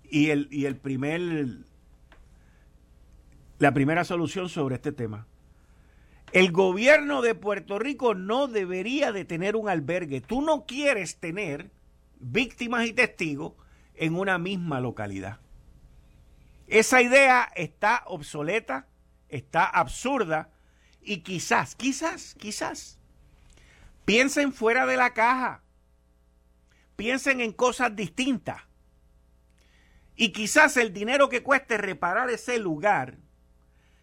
y 0.03 0.29
el, 0.29 0.47
y 0.51 0.65
el 0.65 0.75
primer 0.75 1.21
la 3.59 3.73
primera 3.73 4.03
solución 4.03 4.49
sobre 4.49 4.75
este 4.75 4.91
tema. 4.91 5.27
El 6.33 6.51
gobierno 6.51 7.21
de 7.21 7.35
Puerto 7.35 7.77
Rico 7.77 8.15
no 8.15 8.47
debería 8.47 9.11
de 9.11 9.23
tener 9.23 9.55
un 9.55 9.69
albergue. 9.69 10.21
Tú 10.21 10.41
no 10.41 10.65
quieres 10.65 11.17
tener 11.17 11.71
víctimas 12.19 12.87
y 12.87 12.93
testigos 12.93 13.53
en 13.95 14.15
una 14.15 14.37
misma 14.37 14.79
localidad. 14.79 15.39
Esa 16.67 17.01
idea 17.01 17.51
está 17.55 18.03
obsoleta, 18.07 18.87
está 19.29 19.65
absurda 19.65 20.49
y 21.01 21.17
quizás, 21.17 21.75
quizás, 21.75 22.35
quizás, 22.35 22.99
piensen 24.05 24.53
fuera 24.53 24.85
de 24.85 24.97
la 24.97 25.13
caja. 25.13 25.63
Piensen 26.95 27.41
en 27.41 27.51
cosas 27.51 27.95
distintas. 27.95 28.61
Y 30.15 30.29
quizás 30.29 30.77
el 30.77 30.93
dinero 30.93 31.29
que 31.29 31.41
cueste 31.41 31.77
reparar 31.77 32.29
ese 32.29 32.59
lugar 32.59 33.17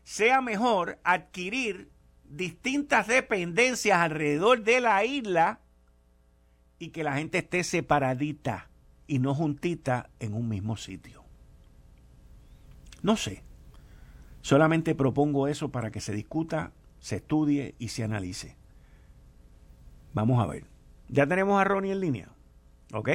sea 0.02 0.40
mejor 0.40 0.98
adquirir 1.04 1.90
distintas 2.24 3.06
dependencias 3.06 3.98
alrededor 3.98 4.64
de 4.64 4.80
la 4.80 5.04
isla 5.04 5.61
y 6.78 6.88
que 6.88 7.04
la 7.04 7.14
gente 7.14 7.38
esté 7.38 7.62
separadita 7.62 8.70
y 9.06 9.18
no 9.18 9.34
juntita 9.34 10.11
en 10.18 10.34
un 10.34 10.48
mismo 10.48 10.76
sitio. 10.76 11.24
No 13.02 13.16
sé. 13.16 13.42
Solamente 14.40 14.94
propongo 14.94 15.46
eso 15.48 15.70
para 15.70 15.90
que 15.90 16.00
se 16.00 16.12
discuta 16.12 16.72
se 17.00 17.16
estudie 17.16 17.74
y 17.78 17.88
se 17.88 18.04
analice. 18.04 18.56
Vamos 20.12 20.42
a 20.42 20.46
ver. 20.46 20.64
Ya 21.08 21.26
tenemos 21.26 21.61
a 21.61 21.64
Ronnie 21.64 21.92
en 21.92 22.00
línea. 22.00 22.28
¿Ok? 22.92 23.11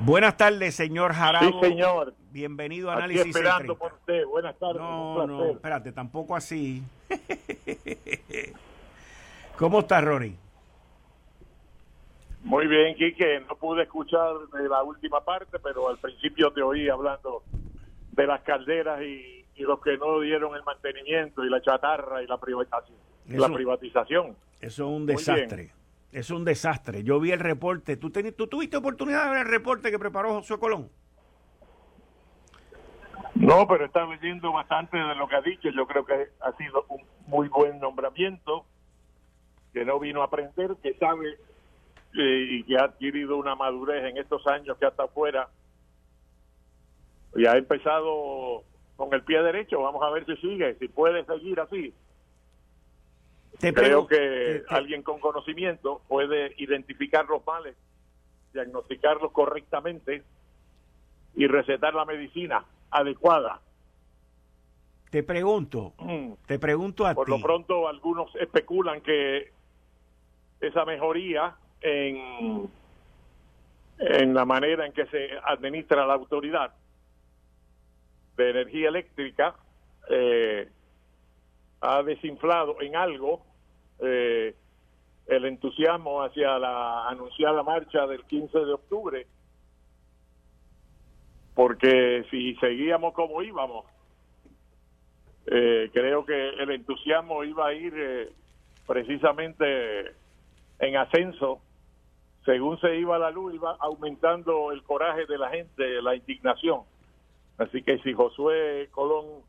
Buenas 0.00 0.36
tardes, 0.36 0.74
señor 0.74 1.12
Jarabo. 1.12 1.60
Sí, 1.60 1.68
señor. 1.70 2.14
Bienvenido 2.30 2.90
a 2.90 2.96
Análisis 2.96 3.22
Aquí 3.22 3.30
esperando 3.30 3.76
por 3.76 3.94
usted. 3.94 4.24
Buenas 4.26 4.56
tardes. 4.58 4.80
No, 4.80 5.26
no, 5.26 5.44
espérate, 5.46 5.92
tampoco 5.92 6.36
así. 6.36 6.82
¿Cómo 9.58 9.80
está, 9.80 10.00
Ronnie? 10.00 10.36
Muy 12.44 12.66
bien, 12.68 12.94
Quique. 12.94 13.40
No 13.48 13.56
pude 13.56 13.82
escuchar 13.82 14.34
la 14.52 14.82
última 14.82 15.24
parte, 15.24 15.58
pero 15.58 15.88
al 15.88 15.98
principio 15.98 16.52
te 16.52 16.62
oí 16.62 16.88
hablando 16.88 17.42
de 18.12 18.26
las 18.26 18.42
calderas 18.42 19.02
y, 19.02 19.37
los 19.62 19.80
que 19.80 19.96
no 19.96 20.20
dieron 20.20 20.54
el 20.54 20.62
mantenimiento 20.62 21.44
y 21.44 21.50
la 21.50 21.60
chatarra 21.60 22.22
y 22.22 22.26
la 22.26 22.38
privatización. 22.38 22.98
la 23.26 23.48
privatización. 23.48 24.36
Eso 24.60 24.84
es 24.84 24.96
un 24.96 25.06
desastre. 25.06 25.72
Es 26.10 26.30
un 26.30 26.44
desastre. 26.44 27.02
Yo 27.02 27.20
vi 27.20 27.32
el 27.32 27.40
reporte. 27.40 27.96
¿Tú, 27.96 28.10
¿Tú 28.10 28.46
tuviste 28.46 28.76
oportunidad 28.76 29.24
de 29.24 29.30
ver 29.30 29.46
el 29.46 29.52
reporte 29.52 29.90
que 29.90 29.98
preparó 29.98 30.34
José 30.34 30.58
Colón? 30.58 30.90
No, 33.34 33.66
pero 33.68 33.84
está 33.84 34.04
leyendo 34.06 34.52
bastante 34.52 34.96
de 34.96 35.14
lo 35.14 35.28
que 35.28 35.36
ha 35.36 35.42
dicho. 35.42 35.68
Yo 35.70 35.86
creo 35.86 36.04
que 36.04 36.28
ha 36.40 36.52
sido 36.56 36.84
un 36.88 37.02
muy 37.26 37.48
buen 37.48 37.78
nombramiento, 37.78 38.64
que 39.72 39.84
no 39.84 40.00
vino 40.00 40.22
a 40.22 40.24
aprender, 40.24 40.76
que 40.82 40.94
sabe 40.94 41.38
eh, 42.14 42.46
y 42.50 42.64
que 42.64 42.76
ha 42.76 42.84
adquirido 42.84 43.36
una 43.36 43.54
madurez 43.54 44.04
en 44.04 44.16
estos 44.16 44.46
años 44.46 44.76
que 44.78 44.86
hasta 44.86 45.04
afuera 45.04 45.50
y 47.36 47.46
ha 47.46 47.56
empezado 47.56 48.64
con 48.98 49.14
el 49.14 49.22
pie 49.22 49.40
derecho. 49.40 49.80
Vamos 49.80 50.02
a 50.02 50.10
ver 50.10 50.26
si 50.26 50.36
sigue, 50.38 50.74
si 50.74 50.88
puede 50.88 51.24
seguir 51.24 51.60
así. 51.60 51.94
Creo 53.60 54.08
que 54.08 54.64
alguien 54.68 55.02
con 55.02 55.20
conocimiento 55.20 56.02
puede 56.08 56.52
identificar 56.58 57.24
los 57.26 57.46
males, 57.46 57.76
diagnosticarlos 58.52 59.30
correctamente 59.30 60.24
y 61.36 61.46
recetar 61.46 61.94
la 61.94 62.04
medicina 62.04 62.64
adecuada. 62.90 63.60
Te 65.10 65.22
pregunto, 65.22 65.94
mm. 65.98 66.32
te 66.46 66.58
pregunto 66.58 67.06
a 67.06 67.14
Por 67.14 67.26
ti. 67.26 67.30
lo 67.30 67.40
pronto 67.40 67.88
algunos 67.88 68.34
especulan 68.34 69.00
que 69.00 69.52
esa 70.60 70.84
mejoría 70.84 71.54
en, 71.80 72.68
en 73.98 74.34
la 74.34 74.44
manera 74.44 74.86
en 74.86 74.92
que 74.92 75.06
se 75.06 75.30
administra 75.44 76.04
la 76.04 76.14
autoridad 76.14 76.74
de 78.38 78.50
energía 78.50 78.88
eléctrica 78.88 79.56
eh, 80.08 80.68
ha 81.80 82.02
desinflado 82.02 82.80
en 82.80 82.96
algo 82.96 83.42
eh, 83.98 84.54
el 85.26 85.44
entusiasmo 85.44 86.22
hacia 86.22 86.58
la 86.58 87.08
anunciada 87.08 87.62
marcha 87.62 88.06
del 88.06 88.24
15 88.24 88.58
de 88.60 88.72
octubre, 88.72 89.26
porque 91.54 92.24
si 92.30 92.54
seguíamos 92.54 93.12
como 93.12 93.42
íbamos, 93.42 93.84
eh, 95.46 95.90
creo 95.92 96.24
que 96.24 96.48
el 96.50 96.70
entusiasmo 96.70 97.44
iba 97.44 97.66
a 97.66 97.74
ir 97.74 98.32
precisamente 98.86 100.14
en 100.78 100.96
ascenso 100.96 101.60
según 102.44 102.80
se 102.80 102.96
iba 102.96 103.18
la 103.18 103.30
luz, 103.30 103.52
iba 103.52 103.76
aumentando 103.78 104.72
el 104.72 104.82
coraje 104.82 105.26
de 105.26 105.36
la 105.36 105.50
gente, 105.50 106.00
la 106.00 106.14
indignación. 106.14 106.80
Así 107.58 107.82
que 107.82 107.98
si 107.98 108.12
Josué 108.12 108.88
Colón 108.92 109.42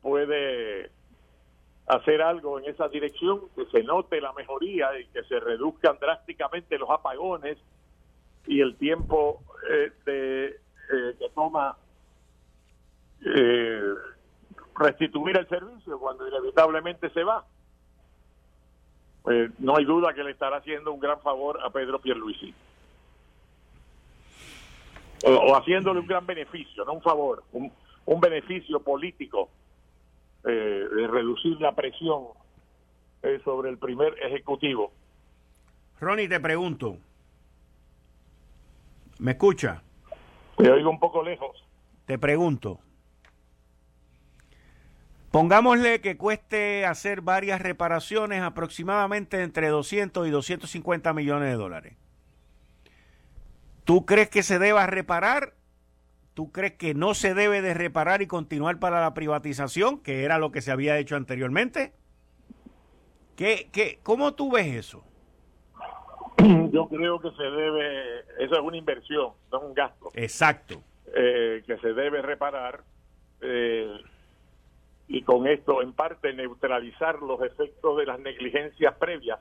puede 0.00 0.90
hacer 1.86 2.22
algo 2.22 2.58
en 2.58 2.66
esa 2.66 2.88
dirección, 2.88 3.42
que 3.54 3.66
se 3.66 3.82
note 3.82 4.20
la 4.20 4.32
mejoría 4.32 4.98
y 4.98 5.06
que 5.06 5.22
se 5.24 5.38
reduzcan 5.38 5.98
drásticamente 6.00 6.78
los 6.78 6.88
apagones 6.90 7.58
y 8.46 8.60
el 8.60 8.76
tiempo 8.76 9.42
eh, 9.70 9.92
de, 10.06 10.46
eh, 10.46 11.16
que 11.18 11.28
toma 11.34 11.76
eh, 13.24 13.94
restituir 14.76 15.36
el 15.36 15.48
servicio 15.48 15.98
cuando 15.98 16.26
inevitablemente 16.26 17.10
se 17.10 17.24
va. 17.24 17.44
Pues 19.22 19.50
no 19.60 19.76
hay 19.76 19.84
duda 19.84 20.14
que 20.14 20.24
le 20.24 20.30
estará 20.30 20.58
haciendo 20.58 20.92
un 20.92 21.00
gran 21.00 21.20
favor 21.20 21.60
a 21.62 21.70
Pedro 21.70 22.00
Pierluisi 22.00 22.54
o, 25.24 25.56
haciéndole 25.56 26.00
un 26.00 26.06
gran 26.06 26.26
beneficio, 26.26 26.84
no 26.84 26.94
un 26.94 27.02
favor, 27.02 27.42
un, 27.52 27.70
beneficio 28.20 28.80
político 28.80 29.50
eh, 30.44 30.50
de 30.50 31.06
reducir 31.06 31.60
la 31.60 31.74
presión 31.74 32.24
eh, 33.22 33.40
sobre 33.44 33.70
el 33.70 33.78
primer 33.78 34.14
ejecutivo. 34.22 34.92
Ronnie, 36.00 36.28
te 36.28 36.40
pregunto, 36.40 36.98
¿me 39.18 39.32
escucha? 39.32 39.82
Te 40.56 40.70
oigo 40.70 40.90
un 40.90 40.98
poco 40.98 41.22
lejos. 41.22 41.64
Te 42.06 42.18
pregunto, 42.18 42.80
pongámosle 45.30 46.00
que 46.00 46.16
cueste 46.16 46.86
hacer 46.86 47.20
varias 47.20 47.60
reparaciones 47.60 48.42
aproximadamente 48.42 49.42
entre 49.42 49.68
200 49.68 50.26
y 50.26 50.30
250 50.30 51.12
millones 51.12 51.50
de 51.50 51.56
dólares. 51.56 51.96
¿Tú 53.88 54.04
crees 54.04 54.28
que 54.28 54.42
se 54.42 54.58
deba 54.58 54.86
reparar? 54.86 55.54
¿Tú 56.34 56.52
crees 56.52 56.74
que 56.74 56.92
no 56.92 57.14
se 57.14 57.32
debe 57.32 57.62
de 57.62 57.72
reparar 57.72 58.20
y 58.20 58.26
continuar 58.26 58.78
para 58.78 59.00
la 59.00 59.14
privatización, 59.14 60.02
que 60.02 60.24
era 60.24 60.36
lo 60.36 60.52
que 60.52 60.60
se 60.60 60.70
había 60.70 60.98
hecho 60.98 61.16
anteriormente? 61.16 61.94
¿Qué, 63.34 63.70
qué, 63.72 63.98
¿Cómo 64.02 64.34
tú 64.34 64.52
ves 64.52 64.66
eso? 64.66 65.02
Yo 66.70 66.86
creo 66.90 67.18
que 67.18 67.30
se 67.30 67.42
debe, 67.42 68.18
eso 68.40 68.56
es 68.56 68.60
una 68.60 68.76
inversión, 68.76 69.32
no 69.50 69.58
es 69.58 69.64
un 69.64 69.72
gasto. 69.72 70.10
Exacto. 70.12 70.82
Eh, 71.06 71.62
que 71.66 71.78
se 71.78 71.94
debe 71.94 72.20
reparar 72.20 72.82
eh, 73.40 73.90
y 75.06 75.22
con 75.22 75.46
esto 75.46 75.80
en 75.80 75.94
parte 75.94 76.34
neutralizar 76.34 77.22
los 77.22 77.40
efectos 77.40 77.96
de 77.96 78.04
las 78.04 78.20
negligencias 78.20 78.94
previas 78.96 79.40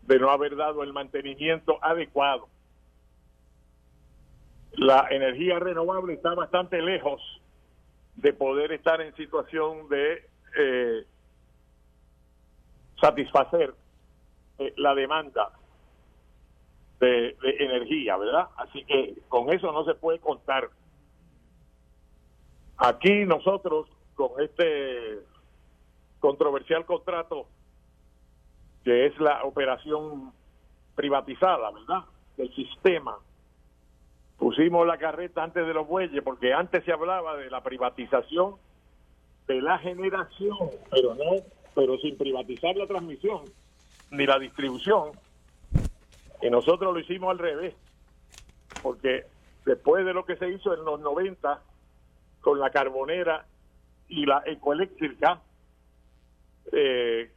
de 0.00 0.18
no 0.18 0.30
haber 0.30 0.56
dado 0.56 0.82
el 0.82 0.94
mantenimiento 0.94 1.78
adecuado 1.82 2.48
la 4.76 5.06
energía 5.10 5.58
renovable 5.58 6.14
está 6.14 6.34
bastante 6.34 6.80
lejos 6.80 7.20
de 8.16 8.32
poder 8.32 8.72
estar 8.72 9.00
en 9.00 9.14
situación 9.16 9.88
de 9.88 10.28
eh, 10.56 11.04
satisfacer 13.00 13.74
eh, 14.58 14.72
la 14.76 14.94
demanda 14.94 15.50
de, 17.00 17.36
energía, 17.58 18.16
¿verdad? 18.16 18.48
Así 18.56 18.84
que 18.84 19.14
con 19.28 19.52
eso 19.52 19.72
no 19.72 19.84
se 19.84 19.94
puede 19.94 20.20
contar. 20.20 20.70
Aquí 22.76 23.24
nosotros, 23.24 23.88
con 24.14 24.40
este 24.40 25.18
controversial 26.20 26.86
contrato, 26.86 27.46
que 28.84 29.06
es 29.06 29.18
la 29.18 29.44
operación 29.44 30.32
privatizada, 30.94 31.70
¿verdad? 31.70 32.04
Del 32.36 32.54
sistema 32.54 33.18
pusimos 34.44 34.86
la 34.86 34.98
carreta 34.98 35.42
antes 35.42 35.66
de 35.66 35.72
los 35.72 35.88
bueyes, 35.88 36.22
porque 36.22 36.52
antes 36.52 36.84
se 36.84 36.92
hablaba 36.92 37.34
de 37.38 37.48
la 37.48 37.62
privatización 37.62 38.56
de 39.46 39.62
la 39.62 39.78
generación, 39.78 40.58
pero 40.90 41.14
no, 41.14 41.42
pero 41.74 41.96
sin 41.96 42.18
privatizar 42.18 42.76
la 42.76 42.86
transmisión 42.86 43.44
ni 44.10 44.26
la 44.26 44.38
distribución. 44.38 45.12
Y 46.42 46.50
nosotros 46.50 46.92
lo 46.92 47.00
hicimos 47.00 47.30
al 47.30 47.38
revés, 47.38 47.74
porque 48.82 49.24
después 49.64 50.04
de 50.04 50.12
lo 50.12 50.26
que 50.26 50.36
se 50.36 50.50
hizo 50.50 50.74
en 50.74 50.84
los 50.84 51.00
90 51.00 51.62
con 52.42 52.60
la 52.60 52.68
carbonera 52.68 53.46
y 54.10 54.26
la 54.26 54.42
ecoeléctrica, 54.44 55.40
eh, 56.70 57.30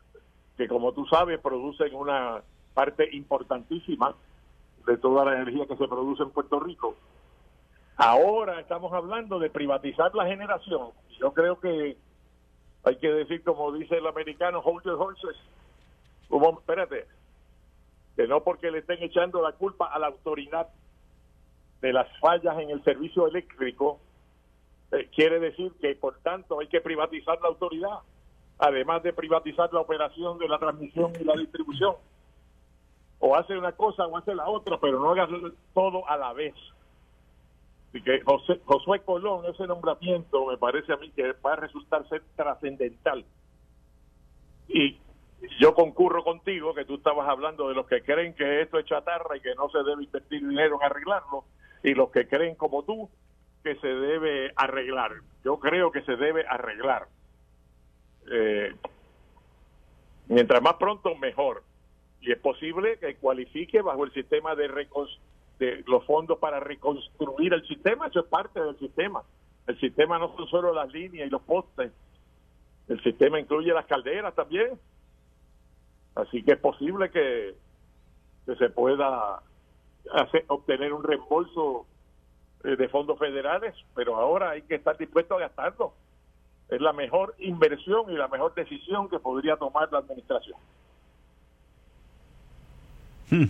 que 0.57 0.67
como 0.67 0.91
tú 0.91 1.05
sabes 1.05 1.39
producen 1.39 1.95
una 1.95 2.41
parte 2.73 3.07
importantísima 3.15 4.13
de 4.87 4.97
toda 4.97 5.25
la 5.25 5.33
energía 5.33 5.67
que 5.67 5.75
se 5.75 5.87
produce 5.87 6.23
en 6.23 6.31
Puerto 6.31 6.59
Rico. 6.59 6.95
Ahora 7.97 8.59
estamos 8.61 8.93
hablando 8.93 9.37
de 9.37 9.49
privatizar 9.49 10.15
la 10.15 10.25
generación. 10.25 10.91
Yo 11.19 11.33
creo 11.33 11.59
que 11.59 11.97
hay 12.83 12.95
que 12.97 13.11
decir, 13.11 13.43
como 13.43 13.71
dice 13.73 13.97
el 13.97 14.07
americano, 14.07 14.59
hold 14.59 14.83
your 14.85 14.95
horses. 14.95 15.35
Que 18.15 18.27
no 18.27 18.43
porque 18.43 18.71
le 18.71 18.79
estén 18.79 19.03
echando 19.03 19.41
la 19.41 19.51
culpa 19.51 19.87
a 19.87 19.99
la 19.99 20.07
autoridad 20.07 20.69
de 21.81 21.93
las 21.93 22.07
fallas 22.19 22.57
en 22.59 22.69
el 22.69 22.83
servicio 22.83 23.27
eléctrico, 23.27 23.99
eh, 24.91 25.09
quiere 25.13 25.39
decir 25.39 25.73
que 25.81 25.95
por 25.95 26.17
tanto 26.19 26.59
hay 26.59 26.67
que 26.67 26.81
privatizar 26.81 27.39
la 27.41 27.49
autoridad, 27.49 27.99
además 28.57 29.03
de 29.03 29.13
privatizar 29.13 29.71
la 29.73 29.81
operación 29.81 30.39
de 30.39 30.47
la 30.47 30.57
transmisión 30.57 31.11
y 31.19 31.23
la 31.23 31.33
distribución 31.35 31.95
o 33.27 33.35
hace 33.35 33.57
una 33.57 33.73
cosa 33.73 34.07
o 34.07 34.17
hace 34.17 34.33
la 34.33 34.47
otra, 34.47 34.77
pero 34.79 34.99
no 34.99 35.11
haga 35.11 35.27
todo 35.73 36.07
a 36.07 36.15
la 36.15 36.31
vez. 36.33 36.55
Así 37.89 38.01
que 38.01 38.21
José, 38.21 38.61
Josué 38.65 39.01
Colón, 39.01 39.45
ese 39.45 39.67
nombramiento 39.67 40.45
me 40.45 40.57
parece 40.57 40.93
a 40.93 40.97
mí 40.97 41.11
que 41.11 41.33
va 41.45 41.53
a 41.53 41.57
resultar 41.57 42.07
ser 42.07 42.23
trascendental. 42.35 43.25
Y 44.69 44.97
yo 45.59 45.73
concurro 45.73 46.23
contigo 46.23 46.73
que 46.73 46.85
tú 46.85 46.95
estabas 46.95 47.27
hablando 47.27 47.67
de 47.67 47.75
los 47.75 47.85
que 47.87 48.01
creen 48.01 48.33
que 48.33 48.61
esto 48.61 48.79
es 48.79 48.85
chatarra 48.85 49.35
y 49.35 49.41
que 49.41 49.55
no 49.55 49.69
se 49.69 49.79
debe 49.79 50.03
invertir 50.03 50.47
dinero 50.47 50.77
en 50.79 50.85
arreglarlo 50.85 51.43
y 51.83 51.93
los 51.93 52.09
que 52.11 52.27
creen 52.27 52.55
como 52.55 52.83
tú 52.83 53.09
que 53.63 53.75
se 53.75 53.87
debe 53.87 54.53
arreglar. 54.55 55.11
Yo 55.43 55.59
creo 55.59 55.91
que 55.91 56.01
se 56.03 56.15
debe 56.15 56.45
arreglar. 56.47 57.07
Eh, 58.31 58.73
mientras 60.27 60.61
más 60.61 60.75
pronto, 60.75 61.15
mejor. 61.15 61.63
Y 62.21 62.31
es 62.31 62.39
posible 62.39 62.97
que 62.99 63.15
cualifique 63.15 63.81
bajo 63.81 64.03
el 64.03 64.13
sistema 64.13 64.55
de, 64.55 64.67
de 65.59 65.83
los 65.85 66.05
fondos 66.05 66.39
para 66.39 66.59
reconstruir 66.59 67.53
el 67.53 67.65
sistema. 67.67 68.07
Eso 68.07 68.21
es 68.21 68.25
parte 68.25 68.61
del 68.61 68.77
sistema. 68.79 69.23
El 69.67 69.79
sistema 69.79 70.17
no 70.17 70.35
son 70.35 70.47
solo 70.47 70.73
las 70.73 70.91
líneas 70.91 71.27
y 71.27 71.29
los 71.29 71.41
postes. 71.41 71.91
El 72.87 73.03
sistema 73.03 73.39
incluye 73.39 73.73
las 73.73 73.85
calderas 73.85 74.33
también. 74.33 74.79
Así 76.15 76.41
que 76.41 76.53
es 76.53 76.59
posible 76.59 77.11
que, 77.11 77.55
se 78.57 78.69
pueda 78.69 79.41
obtener 80.47 80.93
un 80.93 81.03
reembolso 81.03 81.85
eh, 82.63 82.77
de 82.77 82.87
fondos 82.87 83.19
federales, 83.19 83.75
pero 83.93 84.15
ahora 84.15 84.51
hay 84.51 84.61
que 84.61 84.75
estar 84.75 84.97
dispuesto 84.97 85.35
a 85.35 85.39
gastarlo. 85.39 85.93
Es 86.69 86.79
la 86.79 86.93
mejor 86.93 87.35
inversión 87.39 88.09
y 88.09 88.15
la 88.15 88.29
mejor 88.29 88.53
decisión 88.55 89.09
que 89.09 89.19
podría 89.19 89.57
tomar 89.57 89.91
la 89.91 89.99
administración. 89.99 90.57
Hmm. 93.29 93.45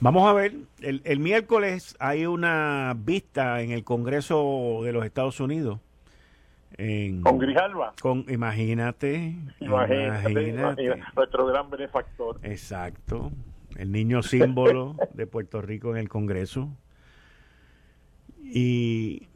Vamos 0.00 0.26
a 0.26 0.32
ver, 0.32 0.54
el, 0.80 1.02
el, 1.04 1.18
miércoles 1.18 1.94
hay 1.98 2.24
una 2.24 2.96
vista 2.96 3.60
en 3.60 3.70
el 3.70 3.84
Congreso 3.84 4.80
de 4.82 4.92
los 4.92 5.04
Estados 5.04 5.40
Unidos. 5.40 5.78
con 7.22 7.38
Grijalva. 7.38 7.92
Con, 8.00 8.24
imagínate, 8.28 9.36
imagínate, 9.60 11.02
nuestro 11.14 11.46
gran 11.46 11.68
benefactor. 11.68 12.40
Exacto, 12.42 13.30
el 13.76 13.92
niño 13.92 14.22
símbolo 14.22 14.96
de 15.12 15.26
Puerto 15.26 15.60
Rico 15.60 15.90
en 15.90 15.98
el 15.98 16.08
Congreso. 16.08 16.70
Y 18.38 19.28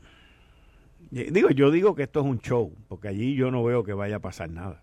digo, 1.10 1.50
yo 1.50 1.70
digo 1.70 1.94
que 1.94 2.04
esto 2.04 2.20
es 2.20 2.26
un 2.26 2.38
show, 2.38 2.72
porque 2.88 3.08
allí 3.08 3.34
yo 3.34 3.50
no 3.50 3.62
veo 3.62 3.84
que 3.84 3.92
vaya 3.92 4.16
a 4.16 4.20
pasar 4.20 4.48
nada. 4.48 4.82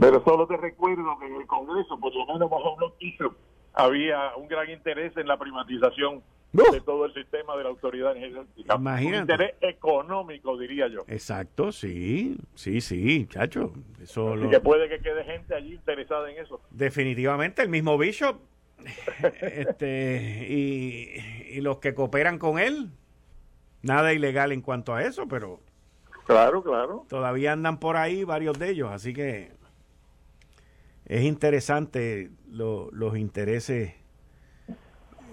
Pero 0.00 0.24
solo 0.24 0.46
te 0.46 0.56
recuerdo 0.56 1.18
que 1.18 1.26
en 1.26 1.34
el 1.34 1.46
Congreso, 1.46 2.00
por 2.00 2.14
lo 2.14 2.26
menos 2.26 2.48
bajo 2.48 2.74
un 2.74 3.36
había 3.74 4.34
un 4.36 4.48
gran 4.48 4.70
interés 4.70 5.16
en 5.16 5.28
la 5.28 5.38
privatización 5.38 6.22
de 6.52 6.80
todo 6.80 7.04
el 7.04 7.14
sistema 7.14 7.56
de 7.56 7.64
la 7.64 7.68
autoridad 7.68 8.16
energética. 8.16 8.74
Imagínate. 8.74 9.16
Un 9.16 9.20
interés 9.20 9.54
económico, 9.60 10.56
diría 10.56 10.88
yo. 10.88 11.00
Exacto, 11.06 11.70
sí, 11.70 12.36
sí, 12.54 12.80
sí, 12.80 13.26
chacho. 13.28 13.72
Eso 14.02 14.34
Así 14.34 14.48
que 14.48 14.60
puede 14.60 14.88
que 14.88 15.00
quede 15.00 15.22
gente 15.24 15.54
allí 15.54 15.74
interesada 15.74 16.30
en 16.30 16.38
eso. 16.38 16.60
Definitivamente, 16.70 17.62
el 17.62 17.68
mismo 17.68 17.96
Bishop 17.98 18.40
este, 19.42 20.46
y, 20.48 21.56
y 21.56 21.60
los 21.60 21.78
que 21.78 21.94
cooperan 21.94 22.38
con 22.38 22.58
él, 22.58 22.90
nada 23.82 24.12
ilegal 24.12 24.50
en 24.52 24.62
cuanto 24.62 24.94
a 24.94 25.02
eso, 25.04 25.28
pero... 25.28 25.60
Claro, 26.26 26.62
claro. 26.62 27.04
Todavía 27.08 27.52
andan 27.52 27.78
por 27.78 27.96
ahí 27.96 28.24
varios 28.24 28.58
de 28.58 28.70
ellos, 28.70 28.90
así 28.90 29.12
que 29.12 29.59
es 31.10 31.24
interesante 31.24 32.30
los 32.52 33.16
intereses 33.16 33.94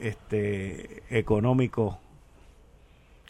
este, 0.02 1.04
económicos 1.16 1.98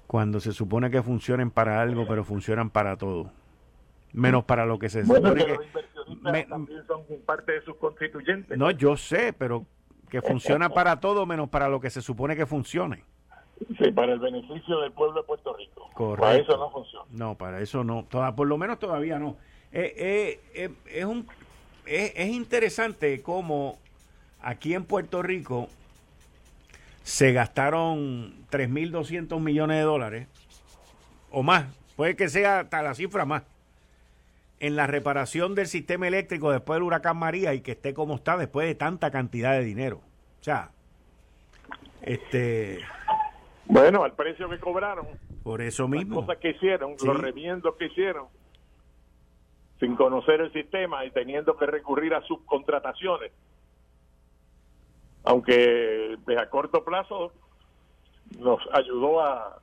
cuando 0.08 0.39
se 0.39 0.54
supone 0.54 0.89
que 0.89 1.04
funcionen 1.04 1.52
para 1.52 1.82
algo, 1.82 2.08
pero 2.08 2.24
funcionan 2.24 2.70
para 2.70 2.95
todo. 2.95 3.32
Menos 4.14 4.45
para 4.45 4.66
lo 4.66 4.80
que 4.80 4.88
se 4.88 5.04
bueno, 5.04 5.32
supone 5.32 5.45
que... 5.45 5.56
Los 5.56 6.08
inversionistas 6.08 6.48
también 6.48 6.88
son 6.88 7.04
parte 7.26 7.52
de 7.52 7.62
sus 7.64 7.76
constituyentes. 7.76 8.58
No, 8.58 8.72
yo 8.72 8.95
sé, 8.95 9.34
pero 9.34 9.66
que 10.10 10.22
funciona 10.22 10.70
para 10.70 11.02
todo 11.02 11.26
menos 11.26 11.50
para 11.50 11.68
lo 11.68 11.82
que 11.82 11.89
se 11.89 12.02
supone 12.02 12.38
que 12.38 12.45
funcione. 12.45 13.04
Sí, 13.78 13.91
para 13.91 14.14
el 14.14 14.20
beneficio 14.20 14.80
del 14.80 14.93
pueblo 14.93 15.20
de 15.20 15.28
Puerto 15.28 15.54
Rico. 15.54 15.89
Correcto. 15.93 16.22
Para 16.22 16.38
eso 16.38 16.58
no 16.58 16.72
funciona. 16.72 17.06
No, 17.12 17.36
para 17.36 17.60
eso 17.60 17.84
no. 17.84 18.06
Toda, 18.06 18.34
por 18.34 18.48
lo 18.48 18.58
menos 18.58 18.80
todavía 18.80 19.20
no. 19.20 19.36
Eh, 19.74 19.93
eh, 19.98 20.39
eh, 20.54 20.74
es 20.86 21.04
un 21.04 21.28
es, 21.88 22.29
interesante 22.29 23.21
cómo 23.21 23.77
aquí 24.41 24.73
en 24.73 24.85
Puerto 24.85 25.21
Rico 25.21 25.69
se 27.03 27.31
gastaron 27.31 28.45
3.200 28.51 29.39
millones 29.39 29.77
de 29.77 29.83
dólares 29.83 30.27
o 31.31 31.43
más, 31.43 31.65
puede 31.95 32.15
que 32.15 32.29
sea 32.29 32.61
hasta 32.61 32.81
la 32.81 32.93
cifra 32.93 33.25
más, 33.25 33.43
en 34.59 34.75
la 34.75 34.88
reparación 34.88 35.55
del 35.55 35.67
sistema 35.67 36.07
eléctrico 36.07 36.51
después 36.51 36.77
del 36.77 36.83
huracán 36.83 37.17
María 37.17 37.53
y 37.53 37.61
que 37.61 37.71
esté 37.73 37.93
como 37.93 38.15
está 38.15 38.38
después 38.38 38.67
de 38.67 38.75
tanta 38.75 39.11
cantidad 39.11 39.53
de 39.53 39.63
dinero. 39.63 40.01
O 40.39 40.43
sea, 40.43 40.71
este... 42.01 42.79
Bueno, 43.65 44.03
al 44.03 44.13
precio 44.13 44.49
que 44.49 44.59
cobraron. 44.59 45.05
Por 45.43 45.61
eso 45.61 45.88
mismo. 45.88 46.21
Las 46.21 46.25
cosas 46.25 46.41
que 46.41 46.49
hicieron, 46.51 46.95
los 47.03 47.19
remiendos 47.19 47.75
que 47.75 47.85
hicieron 47.85 48.27
sin 49.80 49.95
conocer 49.95 50.41
el 50.41 50.51
sistema 50.53 51.05
y 51.05 51.11
teniendo 51.11 51.55
que 51.57 51.65
recurrir 51.65 52.13
a 52.13 52.21
subcontrataciones. 52.21 53.32
Aunque 55.23 56.17
a 56.38 56.49
corto 56.49 56.84
plazo 56.84 57.32
nos 58.39 58.59
ayudó 58.73 59.21
a, 59.21 59.61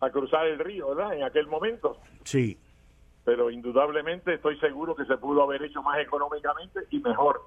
a 0.00 0.10
cruzar 0.10 0.46
el 0.46 0.58
río, 0.58 0.88
¿verdad? 0.94 1.14
En 1.14 1.22
aquel 1.22 1.46
momento. 1.46 1.98
Sí. 2.24 2.58
Pero 3.24 3.50
indudablemente 3.50 4.34
estoy 4.34 4.58
seguro 4.58 4.96
que 4.96 5.04
se 5.04 5.16
pudo 5.18 5.42
haber 5.42 5.62
hecho 5.62 5.82
más 5.82 5.98
económicamente 5.98 6.80
y 6.90 6.98
mejor. 7.00 7.42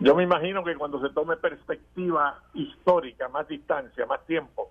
Yo 0.00 0.14
me 0.14 0.22
imagino 0.22 0.62
que 0.62 0.76
cuando 0.76 1.00
se 1.00 1.12
tome 1.12 1.36
perspectiva 1.36 2.40
histórica, 2.54 3.28
más 3.28 3.48
distancia, 3.48 4.06
más 4.06 4.24
tiempo, 4.26 4.70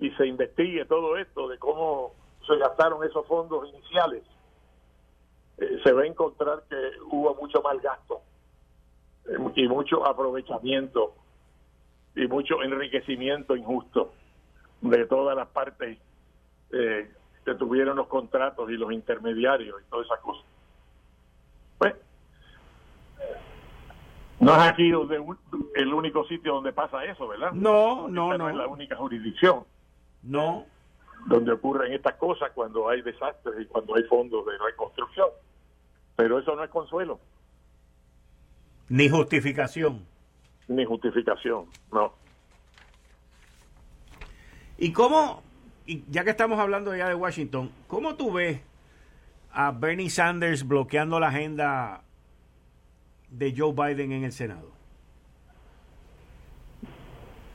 y 0.00 0.10
se 0.12 0.26
investigue 0.26 0.84
todo 0.84 1.16
esto 1.16 1.48
de 1.48 1.58
cómo 1.58 2.12
se 2.46 2.56
gastaron 2.56 3.04
esos 3.04 3.26
fondos 3.26 3.68
iniciales, 3.68 4.24
eh, 5.58 5.80
se 5.82 5.92
va 5.92 6.02
a 6.02 6.06
encontrar 6.06 6.64
que 6.68 6.76
hubo 7.10 7.34
mucho 7.34 7.60
mal 7.62 7.80
gasto 7.80 8.20
eh, 9.28 9.36
y 9.56 9.68
mucho 9.68 10.06
aprovechamiento 10.06 11.14
y 12.14 12.26
mucho 12.26 12.62
enriquecimiento 12.62 13.56
injusto 13.56 14.12
de 14.80 15.06
todas 15.06 15.36
las 15.36 15.48
partes 15.48 15.98
eh, 16.72 17.10
que 17.44 17.54
tuvieron 17.54 17.96
los 17.96 18.06
contratos 18.06 18.70
y 18.70 18.76
los 18.76 18.92
intermediarios 18.92 19.80
y 19.80 19.90
todas 19.90 20.06
esas 20.06 20.20
cosas. 20.20 20.44
Pues, 21.78 21.94
no 24.40 24.52
es 24.52 24.58
aquí 24.58 24.90
donde, 24.90 25.20
el 25.74 25.92
único 25.92 26.24
sitio 26.26 26.54
donde 26.54 26.72
pasa 26.72 27.04
eso, 27.04 27.26
¿verdad? 27.26 27.52
No, 27.52 28.08
no, 28.08 28.30
no. 28.30 28.38
No 28.38 28.48
es 28.48 28.56
la 28.56 28.68
única 28.68 28.96
jurisdicción. 28.96 29.64
No. 30.22 30.66
Donde 31.26 31.52
ocurren 31.52 31.92
estas 31.92 32.14
cosas 32.14 32.52
cuando 32.54 32.88
hay 32.88 33.02
desastres 33.02 33.60
y 33.60 33.66
cuando 33.66 33.96
hay 33.96 34.04
fondos 34.04 34.46
de 34.46 34.56
reconstrucción. 34.58 35.28
Pero 36.18 36.40
eso 36.40 36.56
no 36.56 36.64
es 36.64 36.70
consuelo. 36.70 37.20
Ni 38.88 39.08
justificación. 39.08 40.04
Ni 40.66 40.84
justificación, 40.84 41.66
no. 41.92 42.12
¿Y 44.78 44.92
cómo, 44.92 45.44
y 45.86 46.02
ya 46.10 46.24
que 46.24 46.30
estamos 46.30 46.58
hablando 46.58 46.94
ya 46.96 47.08
de 47.08 47.14
Washington, 47.14 47.70
cómo 47.86 48.16
tú 48.16 48.32
ves 48.32 48.60
a 49.52 49.70
Bernie 49.70 50.10
Sanders 50.10 50.66
bloqueando 50.66 51.20
la 51.20 51.28
agenda 51.28 52.02
de 53.30 53.54
Joe 53.56 53.72
Biden 53.72 54.10
en 54.10 54.24
el 54.24 54.32
Senado? 54.32 54.72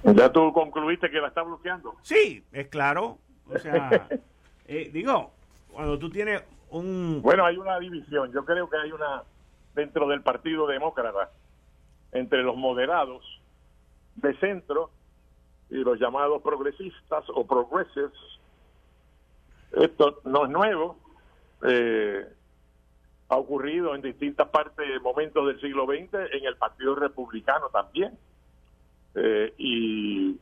¿Ya 0.05 0.31
tú 0.31 0.53
concluiste 0.53 1.11
que 1.11 1.19
la 1.19 1.27
está 1.27 1.43
bloqueando? 1.43 1.95
Sí, 2.01 2.45
es 2.53 2.69
claro. 2.69 3.17
O 3.45 3.59
sea, 3.59 4.07
eh, 4.67 4.89
digo, 4.93 5.33
cuando 5.69 5.99
tú 5.99 6.09
tienes 6.09 6.41
bueno, 6.81 7.45
hay 7.45 7.57
una 7.57 7.77
división. 7.79 8.31
Yo 8.31 8.43
creo 8.45 8.67
que 8.67 8.77
hay 8.77 8.91
una 8.91 9.23
dentro 9.75 10.07
del 10.07 10.21
Partido 10.21 10.65
Demócrata 10.67 11.31
entre 12.11 12.43
los 12.43 12.55
moderados 12.55 13.23
de 14.15 14.35
centro 14.37 14.89
y 15.69 15.77
los 15.77 15.99
llamados 15.99 16.41
progresistas 16.41 17.25
o 17.29 17.45
progressives. 17.45 18.11
Esto 19.73 20.19
no 20.23 20.45
es 20.45 20.51
nuevo. 20.51 20.97
Eh, 21.63 22.25
ha 23.29 23.37
ocurrido 23.37 23.95
en 23.95 24.01
distintas 24.01 24.49
partes, 24.49 25.01
momentos 25.01 25.47
del 25.47 25.61
siglo 25.61 25.85
XX, 25.85 26.13
en 26.31 26.45
el 26.45 26.57
Partido 26.57 26.95
Republicano 26.95 27.69
también. 27.69 28.17
Eh, 29.15 29.53
y, 29.57 30.39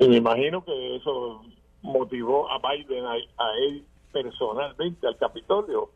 me 0.00 0.16
imagino 0.16 0.64
que 0.64 0.96
eso 0.96 1.44
motivó 1.80 2.50
a 2.50 2.58
Biden 2.58 3.04
a 3.06 3.16
él 3.58 3.86
personalmente 4.12 5.06
al 5.06 5.16
Capitolio 5.16 5.90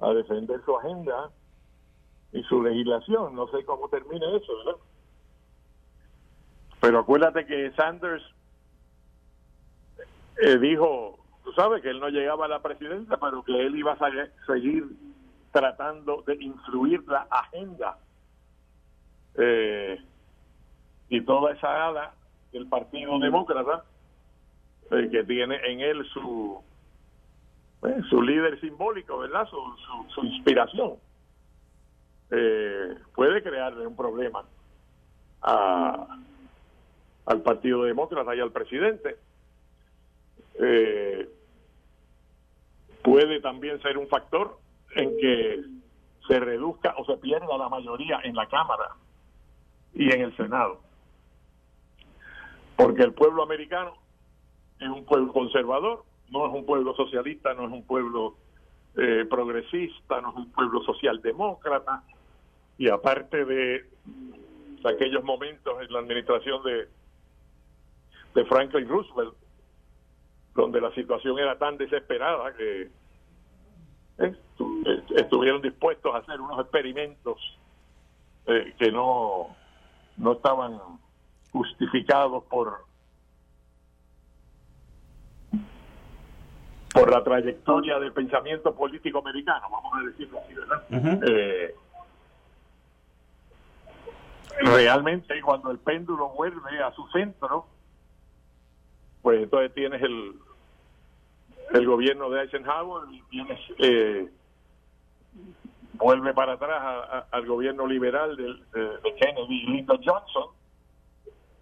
a 0.00 0.12
defender 0.12 0.60
su 0.64 0.76
agenda 0.76 1.30
y 2.32 2.42
su 2.44 2.62
legislación. 2.62 3.34
No 3.34 3.46
sé 3.48 3.64
cómo 3.64 3.88
termina 3.88 4.26
eso, 4.34 4.56
¿verdad? 4.58 4.80
Pero 6.80 6.98
acuérdate 6.98 7.46
que 7.46 7.70
Sanders 7.76 8.24
eh, 10.42 10.58
dijo, 10.58 11.18
tú 11.44 11.52
sabes 11.52 11.82
que 11.82 11.90
él 11.90 12.00
no 12.00 12.08
llegaba 12.08 12.46
a 12.46 12.48
la 12.48 12.62
presidencia, 12.62 13.16
pero 13.18 13.44
que 13.44 13.52
él 13.52 13.76
iba 13.76 13.92
a 13.92 13.98
seguir 14.46 14.86
tratando 15.52 16.22
de 16.26 16.34
influir 16.42 17.04
la 17.06 17.28
agenda 17.30 17.98
eh, 19.36 20.02
y 21.08 21.20
toda 21.20 21.52
esa 21.52 21.88
ala 21.88 22.14
del 22.52 22.66
Partido 22.66 23.18
Demócrata 23.18 23.84
eh, 24.90 25.08
que 25.10 25.24
tiene 25.24 25.56
en 25.64 25.80
él 25.80 26.04
su 26.12 26.60
pues, 27.82 28.06
su 28.08 28.22
líder 28.22 28.60
simbólico, 28.60 29.18
¿verdad? 29.18 29.44
Su, 29.48 29.58
su, 30.14 30.24
inspiración. 30.24 30.92
Eh, 32.30 32.94
puede 33.12 33.42
crearle 33.42 33.84
un 33.84 33.96
problema 33.96 34.44
a, 35.42 36.06
al 37.26 37.42
Partido 37.42 37.82
Demócrata 37.82 38.36
y 38.36 38.40
al 38.40 38.52
presidente. 38.52 39.16
Eh, 40.60 41.28
puede 43.02 43.40
también 43.40 43.82
ser 43.82 43.98
un 43.98 44.06
factor 44.06 44.60
en 44.94 45.16
que 45.18 45.64
se 46.28 46.38
reduzca 46.38 46.94
o 46.98 47.04
se 47.04 47.16
pierda 47.16 47.58
la 47.58 47.68
mayoría 47.68 48.20
en 48.22 48.36
la 48.36 48.46
Cámara 48.46 48.94
y 49.92 50.04
en 50.14 50.20
el 50.20 50.36
Senado. 50.36 50.80
Porque 52.76 53.02
el 53.02 53.12
pueblo 53.12 53.42
americano 53.42 53.94
es 54.78 54.88
un 54.88 55.04
pueblo 55.04 55.32
conservador, 55.32 56.04
no 56.32 56.46
es 56.46 56.52
un 56.52 56.64
pueblo 56.64 56.94
socialista, 56.94 57.52
no 57.54 57.66
es 57.66 57.72
un 57.72 57.84
pueblo 57.84 58.36
eh, 58.96 59.26
progresista, 59.28 60.20
no 60.20 60.30
es 60.30 60.36
un 60.36 60.52
pueblo 60.52 60.82
socialdemócrata. 60.82 62.02
Y 62.78 62.88
aparte 62.88 63.44
de, 63.44 63.84
aquellos 64.84 65.22
momentos 65.22 65.80
en 65.82 65.92
la 65.92 66.00
administración 66.00 66.62
de, 66.64 66.88
de 68.34 68.44
Franklin 68.46 68.88
Roosevelt, 68.88 69.34
donde 70.54 70.80
la 70.80 70.92
situación 70.94 71.38
era 71.38 71.56
tan 71.58 71.76
desesperada 71.76 72.54
que 72.54 72.90
eh, 74.18 74.36
estuvieron 75.16 75.62
dispuestos 75.62 76.14
a 76.14 76.18
hacer 76.18 76.40
unos 76.40 76.60
experimentos 76.60 77.38
eh, 78.46 78.74
que 78.78 78.90
no, 78.90 79.54
no 80.16 80.32
estaban 80.32 80.78
justificados 81.52 82.44
por 82.44 82.84
por 87.02 87.10
la 87.10 87.24
trayectoria 87.24 87.98
del 87.98 88.12
pensamiento 88.12 88.72
político 88.76 89.18
americano, 89.18 89.66
vamos 89.68 89.92
a 89.92 90.06
decirlo 90.06 90.38
así, 90.38 90.54
¿verdad? 90.54 90.84
Eh, 91.26 91.74
realmente 94.60 95.40
cuando 95.42 95.72
el 95.72 95.78
péndulo 95.78 96.28
vuelve 96.28 96.80
a 96.80 96.92
su 96.92 97.04
centro, 97.08 97.66
pues 99.20 99.42
entonces 99.42 99.74
tienes 99.74 100.00
el 100.00 100.34
el 101.72 101.86
gobierno 101.86 102.30
de 102.30 102.42
Eisenhower 102.42 103.12
y 103.12 103.20
tienes 103.30 103.58
eh, 103.78 104.30
vuelve 105.94 106.32
para 106.34 106.52
atrás 106.52 107.26
al 107.32 107.46
gobierno 107.46 107.84
liberal 107.84 108.36
de, 108.36 108.44
de 108.44 109.14
Kennedy 109.16 109.64
y 109.64 109.66
Lyndon 109.66 110.00
Johnson 110.04 110.50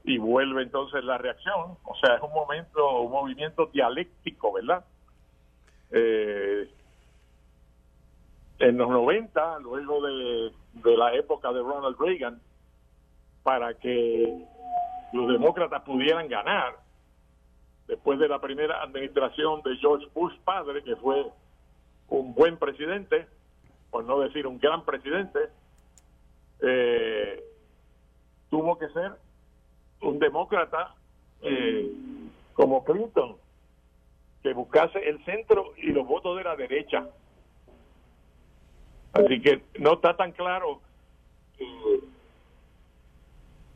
y 0.04 0.18
vuelve 0.18 0.64
entonces 0.64 1.02
la 1.02 1.16
reacción, 1.16 1.78
o 1.82 1.94
sea, 1.94 2.16
es 2.16 2.22
un 2.22 2.32
momento, 2.32 3.00
un 3.00 3.12
movimiento 3.12 3.70
dialéctico, 3.72 4.52
¿verdad? 4.52 4.84
Eh, 5.92 6.68
en 8.60 8.76
los 8.76 8.88
90, 8.88 9.58
luego 9.60 10.02
de, 10.02 10.52
la 10.96 11.14
época 11.14 11.52
de 11.52 11.60
Ronald 11.60 11.96
Reagan, 11.98 12.40
para 13.42 13.74
que 13.74 14.44
los 15.12 15.28
demócratas 15.32 15.82
pudieran 15.82 16.28
ganar, 16.28 16.76
después 17.88 18.18
de 18.18 18.28
la 18.28 18.38
primera 18.38 18.82
administración 18.82 19.62
de 19.62 19.76
George 19.78 20.06
Bush 20.14 20.36
padre, 20.44 20.82
que 20.84 20.94
fue 20.96 21.26
un 22.08 22.34
buen 22.34 22.58
presidente, 22.58 23.26
por 23.90 24.04
no 24.04 24.20
decir 24.20 24.46
un 24.46 24.58
gran 24.58 24.84
presidente, 24.84 25.38
eh, 26.60 27.42
tuvo 28.50 28.78
que 28.78 28.88
ser 28.90 29.12
un 30.02 30.18
demócrata 30.18 30.94
eh, 31.42 31.90
como 32.52 32.84
Clinton, 32.84 33.36
que 34.42 34.52
buscase 34.52 34.98
el 35.08 35.24
centro 35.24 35.72
y 35.76 35.88
los 35.88 36.06
votos 36.06 36.36
de 36.36 36.44
la 36.44 36.56
derecha. 36.56 37.08
Así 39.12 39.40
que 39.40 39.62
no 39.78 39.94
está 39.94 40.16
tan 40.16 40.32
claro 40.32 40.80
eh, 41.58 42.00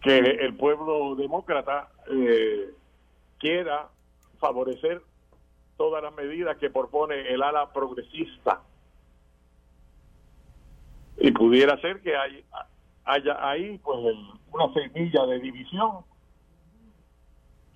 que 0.00 0.18
el 0.18 0.54
pueblo 0.56 1.16
demócrata 1.16 1.90
eh, 2.10 2.70
quiera 3.38 3.88
favorecer 4.38 5.02
todas 5.76 6.02
las 6.02 6.14
medidas 6.14 6.56
que 6.58 6.70
propone 6.70 7.32
el 7.32 7.42
ala 7.42 7.72
progresista. 7.72 8.62
Y 11.18 11.30
pudiera 11.32 11.80
ser 11.80 12.00
que 12.00 12.16
hay, 12.16 12.44
haya 13.04 13.48
ahí 13.48 13.78
pues 13.78 13.98
una 14.52 14.72
semilla 14.72 15.26
de 15.26 15.40
división 15.40 16.04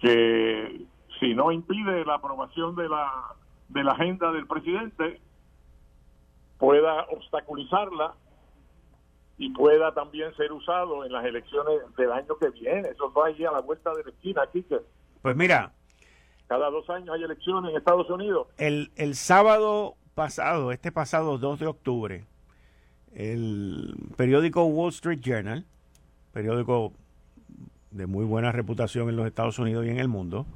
que 0.01 0.87
si 1.21 1.35
no 1.35 1.53
impide 1.53 2.05
la 2.05 2.15
aprobación 2.15 2.75
de 2.77 2.89
la, 2.89 3.35
de 3.69 3.85
la 3.85 3.93
agenda 3.93 4.33
del 4.33 4.47
presidente, 4.47 5.21
pueda 6.59 7.05
obstaculizarla 7.11 8.15
y 9.39 9.51
pueda 9.51 9.93
también 9.95 10.35
ser 10.37 10.53
usado 10.53 11.05
en 11.05 11.13
las 11.13 11.25
elecciones 11.25 11.81
del 11.97 12.13
año 12.13 12.37
que 12.39 12.51
viene. 12.51 12.89
Eso 12.89 13.13
va 13.13 13.27
ahí 13.27 13.45
a 13.45 13.53
la 13.53 13.61
vuelta 13.61 13.95
de 13.95 14.05
la 14.05 14.11
esquina, 14.11 14.43
que 14.53 14.65
Pues 15.23 15.37
mira. 15.37 15.73
Cada 16.49 16.71
dos 16.71 16.89
años 16.91 17.11
hay 17.15 17.23
elecciones 17.23 17.71
en 17.71 17.77
Estados 17.77 18.09
Unidos. 18.09 18.49
El, 18.57 18.91
el 18.97 19.15
sábado 19.15 19.95
pasado, 20.15 20.73
este 20.73 20.91
pasado 20.91 21.39
2 21.39 21.61
de 21.61 21.67
octubre, 21.67 22.25
el 23.15 23.95
periódico 24.17 24.65
Wall 24.65 24.89
Street 24.89 25.21
Journal, 25.21 25.65
periódico 26.33 26.93
de 27.91 28.07
muy 28.07 28.25
buena 28.25 28.51
reputación 28.51 29.09
en 29.09 29.17
los 29.17 29.27
Estados 29.27 29.59
Unidos 29.59 29.87
y 29.87 29.91
en 29.91 29.99
el 29.99 30.09
mundo, 30.09 30.47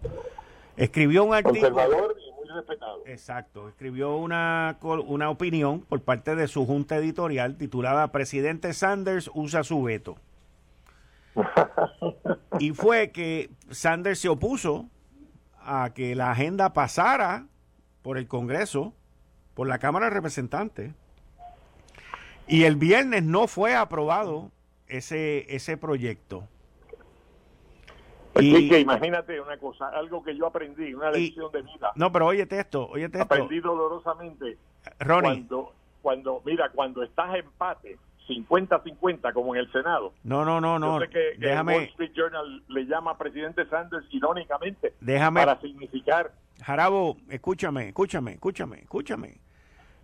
Escribió 0.76 1.24
un 1.24 1.34
artículo. 1.34 1.60
Conservador 1.60 2.16
y 2.18 2.32
muy 2.32 2.48
respetado. 2.48 3.02
Exacto. 3.06 3.68
Escribió 3.68 4.16
una, 4.16 4.78
una 4.82 5.30
opinión 5.30 5.80
por 5.80 6.02
parte 6.02 6.34
de 6.34 6.48
su 6.48 6.66
junta 6.66 6.96
editorial 6.96 7.56
titulada 7.56 8.10
Presidente 8.12 8.72
Sanders 8.72 9.30
usa 9.34 9.64
su 9.64 9.82
veto. 9.82 10.16
y 12.58 12.72
fue 12.72 13.10
que 13.10 13.50
Sanders 13.70 14.18
se 14.20 14.28
opuso 14.28 14.88
a 15.60 15.90
que 15.94 16.14
la 16.14 16.30
agenda 16.30 16.72
pasara 16.72 17.46
por 18.02 18.18
el 18.18 18.26
Congreso, 18.26 18.92
por 19.54 19.66
la 19.66 19.78
Cámara 19.78 20.06
de 20.06 20.10
Representantes. 20.10 20.92
Y 22.46 22.64
el 22.64 22.76
viernes 22.76 23.22
no 23.22 23.46
fue 23.46 23.74
aprobado 23.74 24.50
ese, 24.88 25.54
ese 25.54 25.76
proyecto. 25.76 26.48
Pues 28.32 28.46
y, 28.46 28.74
imagínate 28.76 29.40
una 29.40 29.58
cosa, 29.58 29.88
algo 29.88 30.22
que 30.22 30.34
yo 30.36 30.46
aprendí, 30.46 30.94
una 30.94 31.10
lección 31.10 31.52
de 31.52 31.62
vida. 31.62 31.92
No, 31.96 32.10
pero 32.10 32.26
óyete 32.26 32.58
esto, 32.58 32.86
óyete 32.86 33.18
esto. 33.18 33.34
Aprendí 33.34 33.60
dolorosamente. 33.60 34.56
Ronnie. 35.00 35.30
Cuando, 35.30 35.72
cuando, 36.00 36.42
mira, 36.44 36.70
cuando 36.70 37.02
estás 37.02 37.34
empate, 37.34 37.98
50-50 38.28 39.32
como 39.32 39.54
en 39.54 39.60
el 39.60 39.72
Senado. 39.72 40.12
No, 40.24 40.44
no, 40.44 40.60
no, 40.60 40.78
no. 40.78 41.00
Sé 41.00 41.08
que, 41.08 41.34
déjame, 41.38 41.74
Wall 41.74 41.84
Street 41.84 42.12
Journal 42.14 42.62
le 42.68 42.86
llama 42.86 43.18
presidente 43.18 43.66
Sanders 43.66 44.06
irónicamente 44.10 44.94
déjame, 45.00 45.40
para 45.40 45.60
significar. 45.60 46.32
Jarabo, 46.62 47.16
escúchame, 47.28 47.88
escúchame, 47.88 48.32
escúchame, 48.32 48.78
escúchame. 48.78 49.40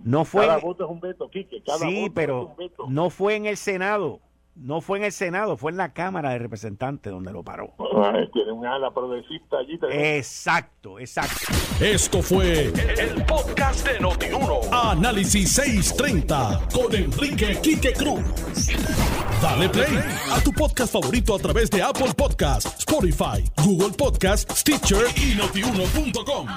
No 0.00 0.24
fue. 0.24 0.46
Cada 0.46 0.58
voto 0.58 0.84
es 0.84 0.90
un 0.90 1.00
veto, 1.00 1.28
Quique. 1.30 1.62
Cada 1.64 1.78
sí, 1.78 2.10
pero 2.14 2.54
no 2.88 3.10
fue 3.10 3.36
en 3.36 3.46
el 3.46 3.56
Senado. 3.56 4.20
No 4.60 4.80
fue 4.80 4.98
en 4.98 5.04
el 5.04 5.12
Senado, 5.12 5.56
fue 5.56 5.70
en 5.70 5.76
la 5.76 5.92
Cámara 5.92 6.30
de 6.30 6.38
Representantes 6.38 7.12
donde 7.12 7.32
lo 7.32 7.44
paró. 7.44 7.74
tiene 8.32 8.50
un 8.50 8.66
ala 8.66 8.90
progresista 8.90 9.58
allí. 9.58 9.78
Exacto, 9.90 10.98
exacto. 10.98 11.52
Esto 11.80 12.22
fue 12.22 12.64
el, 12.64 13.24
podcast 13.24 13.86
de 13.86 14.00
Notiuno. 14.00 14.60
Análisis 14.72 15.52
630 15.52 16.68
con 16.74 16.92
Enrique 16.92 17.58
Quique 17.62 17.92
Cruz. 17.92 18.20
Dale 19.40 19.68
play 19.68 19.96
a 20.32 20.40
tu 20.42 20.52
podcast 20.52 20.92
favorito 20.92 21.36
a 21.36 21.38
través 21.38 21.70
de 21.70 21.80
Apple 21.80 22.12
Podcasts, 22.16 22.80
Spotify, 22.80 23.44
Google 23.64 23.94
Podcasts, 23.96 24.60
Stitcher 24.60 25.04
y 25.16 25.36
notiuno.com. 25.36 26.48